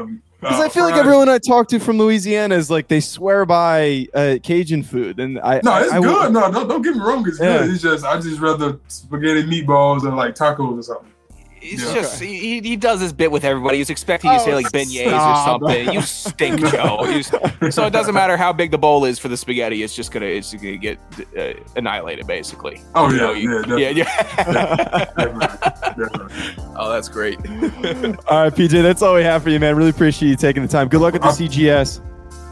um, 0.00 0.22
Because 0.40 0.60
uh, 0.60 0.64
I 0.64 0.68
feel 0.68 0.84
like 0.84 0.92
fries- 0.94 1.06
everyone 1.06 1.28
I 1.30 1.38
talk 1.38 1.68
to 1.68 1.78
from 1.78 1.96
Louisiana 1.96 2.54
is 2.56 2.70
like 2.70 2.88
they 2.88 3.00
swear 3.00 3.46
by 3.46 4.06
uh, 4.12 4.36
Cajun 4.42 4.82
food, 4.82 5.18
and 5.18 5.38
I 5.40 5.62
No, 5.64 5.78
it's 5.78 5.92
I 5.92 5.98
would- 5.98 6.06
good. 6.06 6.32
No, 6.34 6.52
don't, 6.52 6.68
don't 6.68 6.82
get 6.82 6.94
me 6.94 7.00
wrong. 7.00 7.26
It's 7.26 7.40
Yeah. 7.40 7.58
good. 7.60 7.70
It's 7.70 7.82
just 7.82 8.04
I 8.04 8.20
just 8.20 8.38
rather 8.38 8.78
spaghetti 8.88 9.44
meatballs 9.44 10.02
or 10.02 10.10
like 10.14 10.34
tacos 10.34 10.78
or 10.78 10.82
something. 10.82 11.06
He's 11.60 11.82
Yeah. 11.84 11.94
just 11.94 12.20
he, 12.20 12.60
he 12.60 12.76
does 12.76 13.00
his 13.00 13.12
bit 13.12 13.30
with 13.30 13.44
everybody. 13.44 13.78
He's 13.78 13.90
expecting 13.90 14.30
you 14.32 14.38
to 14.38 14.44
say 14.44 14.52
Oh, 14.52 14.56
like 14.56 14.66
beignets 14.72 15.08
stop. 15.08 15.60
or 15.62 15.68
something. 15.68 15.92
You 15.92 16.00
stink, 16.02 16.60
Joe. 16.72 17.04
You 17.04 17.18
s- 17.20 17.74
so 17.74 17.84
it 17.86 17.90
doesn't 17.92 18.14
matter 18.14 18.36
how 18.36 18.52
big 18.52 18.70
the 18.70 18.78
bowl 18.78 19.04
is 19.04 19.18
for 19.18 19.28
the 19.28 19.36
spaghetti. 19.36 19.82
It's 19.82 19.94
just 19.94 20.10
gonna 20.10 20.26
it's 20.26 20.52
gonna 20.54 20.76
get 20.78 20.98
uh, 21.38 21.52
annihilated 21.76 22.26
basically. 22.26 22.80
Oh 22.94 23.08
You 23.10 23.16
yeah, 23.16 23.20
know, 23.20 23.32
you- 23.32 23.76
yeah, 23.78 23.88
yeah, 23.90 24.04
definitely, 24.04 24.66
yeah. 24.66 25.04
definitely, 25.16 25.46
definitely. 26.04 26.74
oh, 26.76 26.90
that's 26.90 27.08
great. 27.08 27.36
All 28.28 28.44
right, 28.44 28.54
PJ, 28.54 28.82
that's 28.82 29.02
all 29.02 29.14
we 29.14 29.22
have 29.22 29.42
for 29.42 29.50
you, 29.50 29.60
man. 29.60 29.76
Really 29.76 29.90
appreciate 29.90 30.28
you 30.30 30.36
taking 30.36 30.62
the 30.62 30.68
time. 30.68 30.88
Good 30.88 31.00
luck 31.00 31.14
at 31.14 31.20
the 31.22 31.28
Uh, 31.28 31.32
CGS. 31.32 32.00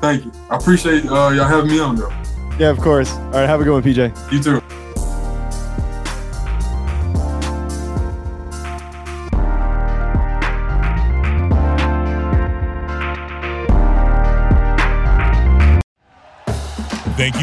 Thank 0.01 0.25
you. 0.27 0.33
I 0.51 0.57
appreciate 0.57 1.05
uh, 1.07 1.31
y'all 1.31 1.45
having 1.45 1.71
me 1.71 1.81
on 1.81 1.97
though. 1.97 2.13
Yeah, 2.59 2.71
of 2.71 2.79
course. 2.79 3.11
All 3.13 3.31
right, 3.33 3.47
have 3.49 3.61
a 3.61 3.65
good 3.65 3.73
one, 3.73 3.83
PJ. 3.83 4.33
You 4.33 4.43
too. 4.43 4.63